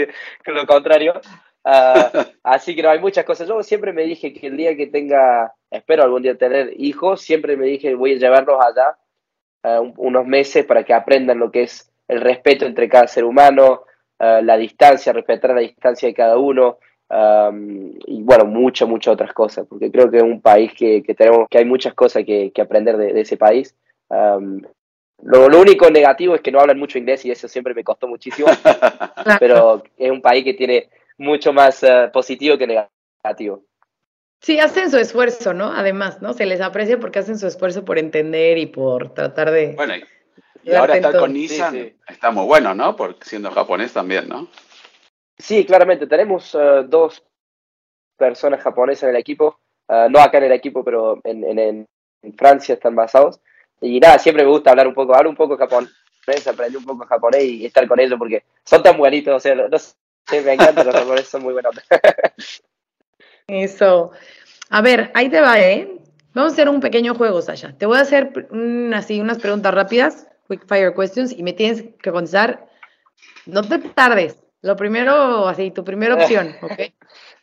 lo 0.53 0.65
contrario. 0.67 1.13
Ah, 1.65 2.11
así 2.43 2.75
que 2.75 2.83
no, 2.83 2.89
hay 2.89 2.99
muchas 2.99 3.25
cosas. 3.25 3.47
Yo 3.47 3.61
siempre 3.63 3.91
me 3.93 4.03
dije 4.03 4.33
que 4.33 4.47
el 4.47 4.57
día 4.57 4.75
que 4.77 4.87
tenga, 4.87 5.53
espero 5.71 6.03
algún 6.03 6.21
día 6.21 6.37
tener 6.37 6.73
hijos, 6.77 7.21
siempre 7.21 7.57
me 7.57 7.65
dije 7.65 7.95
voy 7.95 8.13
a 8.13 8.17
llevarlos 8.17 8.59
allá 8.63 8.97
un- 9.81 9.93
unos 9.97 10.25
meses 10.25 10.65
para 10.65 10.83
que 10.83 10.93
aprendan 10.93 11.39
lo 11.39 11.51
que 11.51 11.63
es 11.63 11.89
el 12.07 12.19
respeto 12.21 12.65
entre 12.65 12.89
cada 12.89 13.07
ser 13.07 13.23
humano, 13.23 13.83
ah, 14.19 14.41
la 14.41 14.57
distancia, 14.57 15.13
respetar 15.13 15.51
la 15.51 15.61
distancia 15.61 16.07
de 16.07 16.13
cada 16.13 16.37
uno, 16.37 16.77
um, 17.09 17.91
y 18.05 18.21
bueno, 18.23 18.45
muchas, 18.45 18.87
muchas 18.87 19.13
otras 19.13 19.33
cosas, 19.33 19.65
porque 19.67 19.91
creo 19.91 20.09
que 20.09 20.17
es 20.17 20.23
un 20.23 20.41
país 20.41 20.71
que, 20.73 21.03
que 21.03 21.13
tenemos, 21.13 21.47
que 21.49 21.57
hay 21.57 21.65
muchas 21.65 21.93
cosas 21.93 22.23
que, 22.25 22.51
que 22.51 22.61
aprender 22.61 22.97
de, 22.97 23.13
de 23.13 23.21
ese 23.21 23.37
país. 23.37 23.75
Um, 24.09 24.61
lo, 25.23 25.47
lo 25.47 25.61
único 25.61 25.89
negativo 25.89 26.35
es 26.35 26.41
que 26.41 26.51
no 26.51 26.59
hablan 26.59 26.77
mucho 26.77 26.97
inglés 26.97 27.23
y 27.25 27.31
eso 27.31 27.47
siempre 27.47 27.73
me 27.73 27.83
costó 27.83 28.07
muchísimo, 28.07 28.47
pero 29.39 29.83
es 29.97 30.11
un 30.11 30.21
país 30.21 30.43
que 30.43 30.53
tiene 30.53 30.89
mucho 31.17 31.53
más 31.53 31.83
eh, 31.83 32.09
positivo 32.11 32.57
que 32.57 32.67
negativo. 32.67 33.63
Sí, 34.41 34.59
hacen 34.59 34.91
su 34.91 34.97
esfuerzo, 34.97 35.53
¿no? 35.53 35.71
Además, 35.71 36.21
¿no? 36.21 36.33
Se 36.33 36.45
les 36.45 36.59
aprecia 36.59 36.99
porque 36.99 37.19
hacen 37.19 37.37
su 37.37 37.47
esfuerzo 37.47 37.85
por 37.85 37.97
entender 37.97 38.57
y 38.57 38.65
por 38.65 39.13
tratar 39.13 39.51
de... 39.51 39.73
Bueno, 39.75 39.93
y, 40.63 40.73
ahora 40.73 40.95
estar 40.95 41.17
con 41.17 41.33
Nissan 41.33 41.73
Sí, 41.73 41.79
sí. 41.81 41.95
está 42.07 42.31
muy 42.31 42.45
bueno, 42.45 42.73
¿no? 42.73 42.95
Porque 42.95 43.25
siendo 43.25 43.51
japonés 43.51 43.93
también, 43.93 44.27
¿no? 44.29 44.47
Sí, 45.37 45.65
claramente, 45.65 46.07
tenemos 46.07 46.53
eh, 46.55 46.83
dos 46.87 47.23
personas 48.17 48.61
japonesas 48.61 49.03
en 49.03 49.09
el 49.09 49.15
equipo, 49.17 49.59
eh, 49.89 50.07
no 50.09 50.19
acá 50.19 50.37
en 50.37 50.45
el 50.45 50.51
equipo, 50.53 50.83
pero 50.83 51.19
en, 51.23 51.43
en- 51.43 51.59
en- 51.59 51.87
en 52.21 52.33
Francia 52.35 52.73
están 52.75 52.95
basados. 52.95 53.39
Y 53.81 53.99
nada, 53.99 54.17
siempre 54.19 54.45
me 54.45 54.49
gusta 54.51 54.69
hablar 54.69 54.87
un 54.87 54.93
poco, 54.93 55.13
hablo 55.15 55.29
un 55.29 55.35
poco 55.35 55.57
japonés, 55.57 55.91
aprendí 56.47 56.77
un 56.77 56.85
poco 56.85 57.05
japonés 57.05 57.43
y 57.43 57.65
estar 57.65 57.85
con 57.87 57.99
ellos 57.99 58.17
porque 58.17 58.43
son 58.63 58.81
tan 58.81 58.97
buenitos, 58.97 59.35
o 59.35 59.39
sea, 59.39 59.55
no 59.55 59.77
sé, 59.77 59.95
me 60.41 60.53
encantan 60.53 60.85
los 60.85 60.95
japoneses, 60.95 61.27
son 61.29 61.43
muy 61.43 61.51
buenos. 61.53 61.75
Eso. 63.47 64.11
A 64.69 64.81
ver, 64.81 65.11
ahí 65.15 65.29
te 65.29 65.41
va, 65.41 65.59
¿eh? 65.59 65.89
Vamos 66.33 66.51
a 66.51 66.53
hacer 66.53 66.69
un 66.69 66.79
pequeño 66.79 67.13
juego, 67.15 67.41
Sasha. 67.41 67.77
Te 67.77 67.85
voy 67.85 67.97
a 67.97 68.01
hacer 68.01 68.47
un- 68.51 68.93
así 68.93 69.19
unas 69.19 69.39
preguntas 69.39 69.73
rápidas, 69.73 70.27
quick 70.47 70.65
fire 70.67 70.93
questions, 70.93 71.31
y 71.31 71.43
me 71.43 71.53
tienes 71.53 71.83
que 72.01 72.11
contestar. 72.11 72.67
No 73.45 73.61
te 73.61 73.79
tardes. 73.79 74.39
Lo 74.61 74.75
primero, 74.75 75.47
así, 75.47 75.71
tu 75.71 75.83
primera 75.83 76.15
opción, 76.15 76.55
¿ok? 76.61 76.93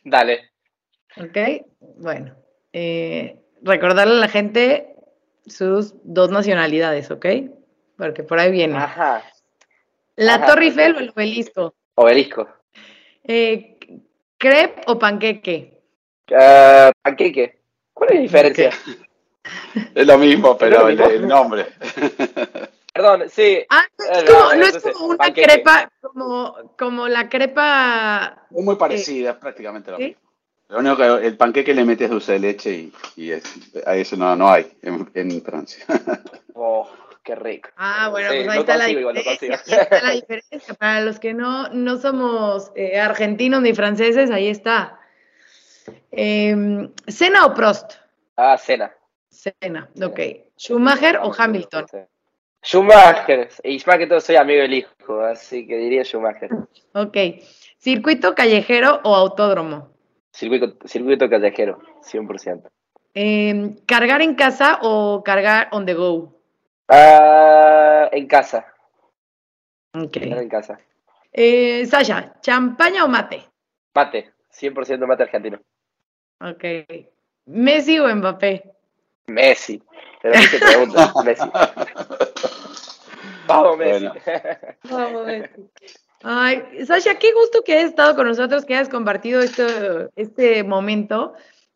Dale. 0.03 0.51
¿Ok? 1.17 1.37
Bueno. 1.97 2.35
eh, 2.73 3.37
recordarle 3.61 4.15
a 4.15 4.19
la 4.19 4.27
gente 4.27 4.95
sus 5.45 5.93
dos 6.03 6.31
nacionalidades, 6.31 7.11
¿ok? 7.11 7.25
Porque 7.97 8.23
por 8.23 8.39
ahí 8.39 8.51
viene. 8.51 8.77
Ajá. 8.77 9.23
¿La 10.15 10.35
ajá, 10.35 10.47
Torre 10.47 10.65
Eiffel 10.65 10.95
o 10.95 10.99
el 10.99 11.09
obelisco? 11.09 11.75
Obelisco. 11.95 12.47
Eh, 13.23 13.77
¿Crepe 14.37 14.81
o 14.87 14.97
panqueque? 14.97 15.79
Eh, 16.27 16.91
panqueque. 17.03 17.61
¿Cuál 17.93 18.09
es 18.09 18.15
la 18.15 18.21
diferencia? 18.21 18.69
Es 19.93 20.07
lo 20.07 20.17
mismo, 20.17 20.57
pero 20.59 20.81
lo 20.81 20.87
el, 20.89 20.97
mismo? 20.97 21.11
el 21.11 21.27
nombre. 21.27 21.65
Perdón, 22.93 23.29
sí. 23.29 23.65
Ah, 23.69 23.83
Eh, 23.99 24.03
es 24.17 24.23
como- 24.25 24.53
no, 24.53 24.65
es 24.65 24.77
como 24.83 25.05
una 25.07 25.17
panqueque. 25.17 25.47
crepa, 25.47 25.89
como, 26.01 26.73
como 26.77 27.07
la 27.07 27.29
crepa. 27.29 28.47
Es 28.53 28.63
muy 28.63 28.75
parecida, 28.75 29.31
es 29.31 29.35
prácticamente 29.37 29.91
lo 29.91 29.97
¿sí? 29.97 30.03
mismo. 30.07 30.21
Lo 30.69 30.79
único 30.79 30.97
que 30.97 31.27
el 31.27 31.37
panqueque 31.37 31.73
le 31.73 31.83
metes 31.85 32.09
dulce 32.09 32.33
de 32.33 32.39
leche 32.39 32.71
y, 32.71 32.93
y 33.17 33.31
es, 33.31 33.43
a 33.85 33.95
eso 33.95 34.15
no, 34.15 34.35
no 34.35 34.49
hay 34.49 34.71
en, 34.81 35.09
en 35.13 35.41
Francia. 35.41 35.85
Oh, 36.53 36.87
qué 37.23 37.33
rico. 37.35 37.69
Ah, 37.77 38.09
bueno, 38.09 38.29
Sí, 38.29 38.37
pues 38.43 38.49
ahí 38.49 38.59
está 38.59 38.77
la 38.77 38.85
consigo 38.85 39.13
diferencia. 39.13 39.55
ahí 39.65 39.79
está 39.81 40.01
la 40.03 40.11
diferencia. 40.11 40.73
Para 40.75 41.01
los 41.01 41.19
que 41.19 41.33
no, 41.33 41.69
no 41.69 41.97
somos 41.97 42.71
eh, 42.75 42.99
argentinos 42.99 43.61
ni 43.61 43.73
franceses, 43.73 44.29
ahí 44.31 44.47
está. 44.49 44.99
Eh, 46.11 46.89
¿Cena 47.07 47.45
o 47.45 47.53
Prost? 47.53 47.93
Ah, 48.37 48.57
cena. 48.57 48.93
Cena, 49.29 49.89
ok. 50.03 50.19
¿Schumacher 50.57 51.17
o 51.23 51.33
Hamilton? 51.35 51.85
Schumacher. 52.61 53.49
Y 53.63 53.81
más 53.85 53.97
que 53.97 54.07
todo 54.07 54.19
soy 54.19 54.35
amigo 54.35 54.61
del 54.61 54.73
hijo, 54.73 55.21
así 55.21 55.65
que 55.67 55.77
diría 55.77 56.03
Schumacher. 56.03 56.49
Ok. 56.93 57.17
¿Circuito 57.77 58.35
callejero 58.35 58.99
o 59.03 59.15
autódromo? 59.15 59.89
Circuito, 60.31 60.77
circuito 60.87 61.29
callejero, 61.29 61.79
100%. 62.01 62.69
Eh, 63.13 63.75
¿Cargar 63.85 64.21
en 64.21 64.35
casa 64.35 64.79
o 64.81 65.23
cargar 65.23 65.67
on 65.71 65.85
the 65.85 65.93
go? 65.93 66.39
Ah, 66.87 68.09
en 68.11 68.27
casa. 68.27 68.65
Ok. 69.93 70.17
En 70.17 70.49
casa. 70.49 70.77
Eh, 71.33 71.85
Sasha, 71.85 72.35
¿champaña 72.41 73.03
o 73.03 73.07
mate? 73.07 73.43
Mate. 73.95 74.31
100% 74.51 75.07
mate 75.07 75.23
argentino. 75.23 75.59
Ok. 76.39 76.63
¿Messi 77.45 77.99
o 77.99 78.15
Mbappé? 78.15 78.63
Messi. 79.27 79.81
Pero 80.21 80.35
no 80.35 80.41
te 80.49 80.59
pregunto. 80.59 81.23
Messi. 81.25 81.49
Vamos, 83.47 83.77
Messi. 83.77 84.05
Bueno. 84.05 84.13
Vamos, 84.89 85.25
Messi. 85.25 85.69
Ay, 86.23 86.63
Sasha, 86.85 87.15
qué 87.15 87.33
gusto 87.33 87.63
que 87.63 87.73
hayas 87.73 87.89
estado 87.89 88.15
con 88.15 88.27
nosotros, 88.27 88.65
que 88.65 88.75
hayas 88.75 88.89
compartido 88.89 89.41
esto, 89.41 89.65
este 90.15 90.63
momento. 90.63 91.33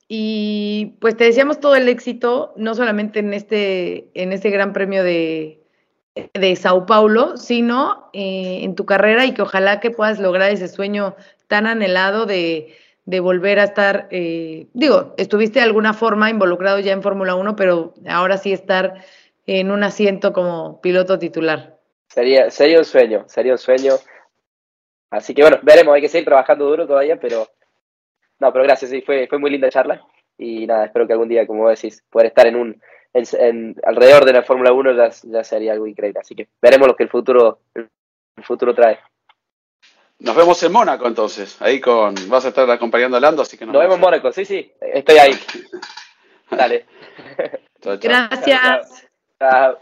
Y 0.07 0.97
pues 1.01 1.17
te 1.17 1.23
deseamos 1.23 1.59
todo 1.59 1.75
el 1.75 1.89
éxito, 1.89 2.53
no 2.57 2.75
solamente 2.75 3.19
en 3.19 3.33
este, 3.33 4.11
en 4.13 4.33
este 4.33 4.51
gran 4.51 4.71
premio 4.71 5.03
de, 5.03 5.63
de 6.33 6.55
Sao 6.55 6.85
Paulo, 6.85 7.37
sino 7.37 8.09
eh, 8.13 8.59
en 8.61 8.75
tu 8.75 8.85
carrera 8.85 9.25
y 9.25 9.33
que 9.33 9.41
ojalá 9.41 9.79
que 9.79 9.89
puedas 9.89 10.19
lograr 10.19 10.51
ese 10.51 10.67
sueño 10.67 11.15
tan 11.47 11.65
anhelado 11.65 12.27
de, 12.27 12.75
de 13.05 13.19
volver 13.19 13.59
a 13.59 13.63
estar, 13.65 14.07
eh, 14.11 14.67
digo, 14.73 15.13
estuviste 15.17 15.59
de 15.59 15.65
alguna 15.65 15.93
forma 15.93 16.29
involucrado 16.29 16.79
ya 16.79 16.91
en 16.91 17.03
Fórmula 17.03 17.35
1, 17.35 17.55
pero 17.55 17.93
ahora 18.07 18.37
sí 18.37 18.51
estar 18.51 18.95
en 19.45 19.69
un 19.71 19.83
asiento 19.83 20.33
como 20.33 20.81
piloto 20.81 21.19
titular. 21.19 21.77
Sería, 22.07 22.49
sería 22.49 22.79
un 22.79 22.85
sueño, 22.85 23.23
sería 23.27 23.51
un 23.51 23.57
sueño. 23.59 23.93
Así 25.11 25.33
que 25.33 25.41
bueno, 25.43 25.59
veremos, 25.61 25.93
hay 25.93 26.01
que 26.01 26.09
seguir 26.09 26.25
trabajando 26.25 26.65
duro 26.65 26.87
todavía, 26.87 27.19
pero 27.19 27.47
no, 28.39 28.51
pero 28.51 28.63
gracias, 28.65 28.91
sí, 28.91 29.01
fue, 29.01 29.27
fue 29.27 29.37
muy 29.37 29.51
linda 29.51 29.69
charla. 29.69 30.01
Y 30.37 30.65
nada, 30.67 30.85
espero 30.85 31.07
que 31.07 31.13
algún 31.13 31.29
día, 31.29 31.47
como 31.47 31.69
decís, 31.69 32.03
poder 32.09 32.27
estar 32.27 32.47
en 32.47 32.55
un 32.55 32.81
en, 33.13 33.23
en- 33.39 33.75
alrededor 33.85 34.25
de 34.25 34.33
la 34.33 34.43
Fórmula 34.43 34.73
1 34.73 34.93
ya, 34.93 35.09
ya 35.23 35.43
sería 35.43 35.71
algo 35.73 35.87
increíble. 35.87 36.19
Así 36.19 36.35
que 36.35 36.49
veremos 36.61 36.87
lo 36.87 36.95
que 36.95 37.03
el 37.03 37.09
futuro, 37.09 37.59
el 37.73 37.87
futuro 38.43 38.73
trae. 38.75 38.99
Nos 40.19 40.35
vemos 40.35 40.61
en 40.63 40.71
Mónaco 40.71 41.07
entonces. 41.07 41.61
Ahí 41.61 41.79
con. 41.79 42.15
Vas 42.29 42.45
a 42.45 42.49
estar 42.49 42.69
acompañando 42.69 43.17
a 43.17 43.19
Lando, 43.19 43.41
así 43.41 43.57
que 43.57 43.65
nos, 43.65 43.73
nos 43.73 43.81
vemos 43.81 43.95
en 43.95 44.01
Mónaco. 44.01 44.31
Sí, 44.31 44.45
sí, 44.45 44.71
estoy 44.81 45.17
ahí. 45.17 45.33
Dale. 46.51 46.85
Gracias. 47.81 49.07
Chau. 49.39 49.77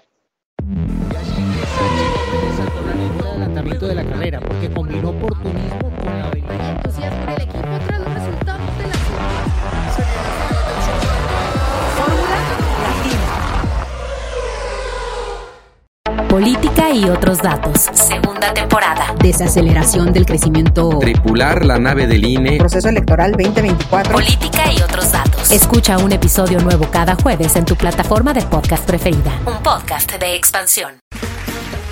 Política 16.33 16.89
y 16.89 17.07
otros 17.07 17.37
datos. 17.37 17.89
Segunda 17.93 18.51
temporada. 18.55 19.13
desaceleración 19.19 20.11
del 20.11 20.25
crecimiento, 20.25 20.97
Tripular 20.97 21.63
la 21.63 21.77
nave 21.77 22.07
del 22.07 22.25
INE. 22.25 22.57
proceso 22.57 22.89
electoral 22.89 23.33
2024. 23.33 24.11
Política 24.13 24.63
y 24.75 24.81
otros 24.81 25.11
datos. 25.11 25.51
Escucha 25.51 25.99
un 25.99 26.11
episodio 26.11 26.59
nuevo 26.61 26.87
cada 26.89 27.13
jueves 27.13 27.55
en 27.55 27.65
tu 27.65 27.75
plataforma 27.75 28.33
de 28.33 28.41
podcast 28.41 28.83
preferida. 28.83 29.31
Un 29.45 29.61
podcast 29.61 30.11
de 30.13 30.33
expansión. 30.33 30.93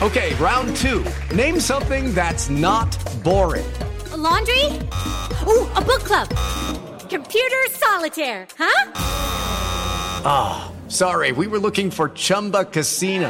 Okay, 0.02 0.34
round 0.40 0.76
two. 0.76 1.04
Name 1.36 1.60
something 1.62 2.12
that's 2.16 2.50
not 2.50 2.88
boring. 3.24 3.68
laundry. 4.18 4.66
Ooh, 5.46 5.68
a 5.76 5.82
book 5.82 6.04
club. 6.04 6.28
Computer 7.12 7.70
solitaire, 7.80 8.48
huh? 8.58 8.90
Sorry, 10.88 11.32
we 11.32 11.46
were 11.46 11.60
looking 11.60 11.92
for 11.92 12.10
Chumba 12.16 12.66
Casino. 12.66 13.30